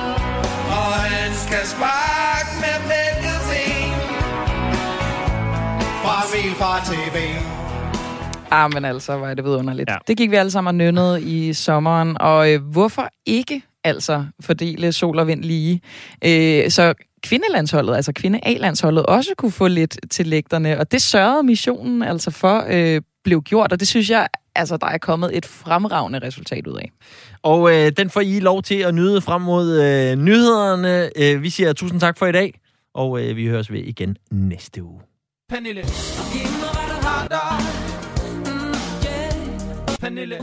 [0.79, 3.99] Og han skal sparke med begge ben
[6.03, 7.17] Fra bil fra TV
[8.53, 9.91] Ah, men altså, hvor er det vidunderligt.
[9.91, 9.97] Ja.
[10.07, 14.93] Det gik vi alle sammen og nynnede i sommeren, og øh, hvorfor ikke altså fordele
[14.93, 15.81] sol og vind lige?
[16.25, 22.03] Øh, så kvindelandsholdet, altså kvinde-A-landsholdet, også kunne få lidt til lægterne, og det sørgede missionen
[22.03, 26.19] altså for øh, blev gjort, og det synes jeg, altså der er kommet et fremragende
[26.19, 26.91] resultat ud af.
[27.43, 31.11] Og øh, den får I lov til at nyde frem mod øh, nyhederne.
[31.17, 32.61] Øh, vi siger tusind tak for i dag,
[32.95, 35.01] og øh, vi høres ved igen næste uge.
[35.49, 35.83] Pernille
[37.31, 37.61] der
[38.45, 38.75] mm.
[40.01, 40.37] Pernille